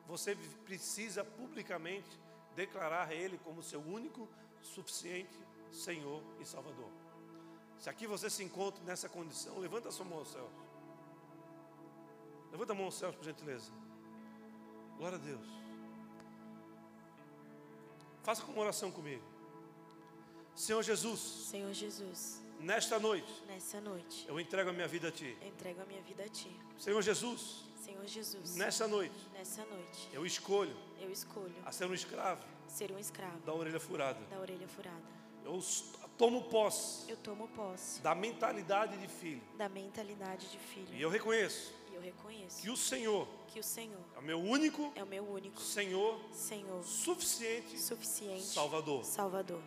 [0.07, 2.09] você precisa publicamente
[2.55, 4.29] declarar Ele como seu único,
[4.63, 5.39] suficiente
[5.71, 6.91] Senhor e Salvador.
[7.79, 10.51] Se aqui você se encontra nessa condição, levanta a sua mão ao céu.
[12.51, 13.71] Levanta a mão aos céus, por gentileza.
[14.97, 15.47] Glória a Deus.
[18.23, 19.23] Faça como oração comigo.
[20.55, 25.37] Senhor Jesus, Senhor Jesus, nesta noite, nessa noite, eu entrego a minha vida a Ti.
[25.41, 26.51] eu entrego a minha vida a Ti.
[26.77, 31.95] Senhor Jesus, Senhor Jesus, nessa noite, nessa noite, eu escolho eu escolho a ser um
[31.95, 34.19] escravo ser um escravo da orelha furada.
[34.27, 35.01] da orelha furada.
[35.45, 35.61] Eu
[36.19, 39.41] tomo posse Eu tomo posse da mentalidade de filho.
[39.57, 40.93] da mentalidade de filho.
[40.93, 44.93] E eu reconheço eu reconheço que o Senhor que o Senhor é o meu único
[44.95, 49.05] é o meu único Senhor Senhor suficiente suficiente Salvador.
[49.05, 49.61] Salvador.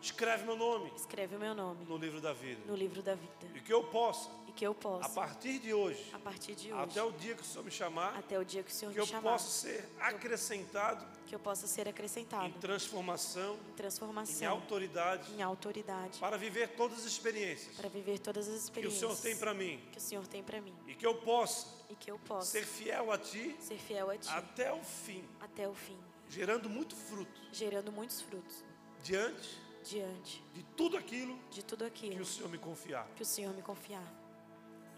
[0.00, 2.60] Escreve meu nome Escreve o meu nome no livro da vida.
[2.66, 3.48] no livro da vida.
[3.54, 6.82] E que eu possa, que eu a possa, partir de hoje, a partir de hoje,
[6.82, 8.98] até o dia que o Senhor me chamar, até o dia que o Senhor que
[8.98, 13.74] me eu chamar, possa ser acrescentado que eu possa ser em acrescentado transformação, em em
[13.74, 18.64] transformação, autoridade, em autoridade, para viver todas as experiências para viver todas as que o
[18.64, 19.80] experiências Senhor tem para mim.
[19.92, 20.74] que o Senhor tem para mim.
[20.88, 24.16] E que eu possa e que eu possa ser fiel a Ti ser fiel a
[24.18, 24.28] Ti.
[24.30, 27.40] até o fim, até o fim, gerando muito fruto.
[27.52, 28.64] Gerando muitos frutos.
[29.04, 33.08] Diante diante de tudo aquilo de tudo que aquilo o Senhor me confiar.
[33.14, 34.17] que o Senhor me confiar.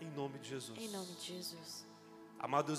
[0.01, 0.78] Em nome de Jesus.
[0.78, 1.86] Em nome de Jesus.
[2.38, 2.78] Amado Deus